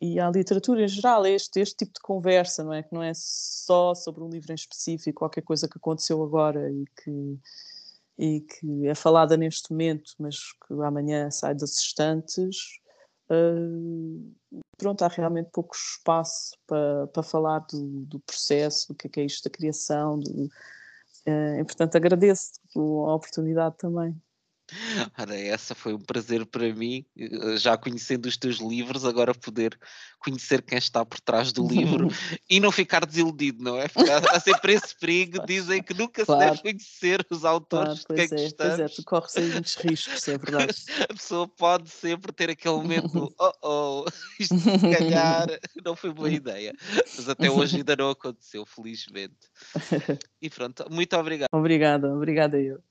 [0.00, 2.82] e à literatura em geral, este, este tipo de conversa, não é?
[2.82, 6.84] Que não é só sobre um livro em específico, qualquer coisa que aconteceu agora e
[7.02, 7.38] que,
[8.20, 10.36] e que é falada neste momento, mas
[10.66, 12.58] que amanhã sai das estantes.
[13.30, 14.30] Uh,
[14.76, 19.20] pronto, há realmente pouco espaço para, para falar do, do processo, do que é, que
[19.20, 24.14] é isto da criação, do, uh, e portanto agradeço a oportunidade também.
[25.18, 29.78] Ora, essa foi um prazer para mim, eh, já conhecendo os teus livros, agora poder
[30.18, 32.08] conhecer quem está por trás do livro
[32.48, 33.86] e não ficar desiludido, não é?
[34.30, 36.40] Há, sempre esse perigo, dizem que nunca claro.
[36.40, 38.76] se deve conhecer os autores claro, de quem é, gostamos.
[38.76, 40.74] Pois é, tu corres aí muitos riscos, é verdade.
[41.08, 44.04] A pessoa pode sempre ter aquele momento, oh oh,
[44.38, 45.46] isto se calhar
[45.84, 46.74] não foi boa ideia,
[47.16, 49.36] mas até hoje ainda não aconteceu, felizmente.
[50.40, 51.48] E pronto, muito obrigado.
[51.52, 52.82] Obrigada, obrigada eu.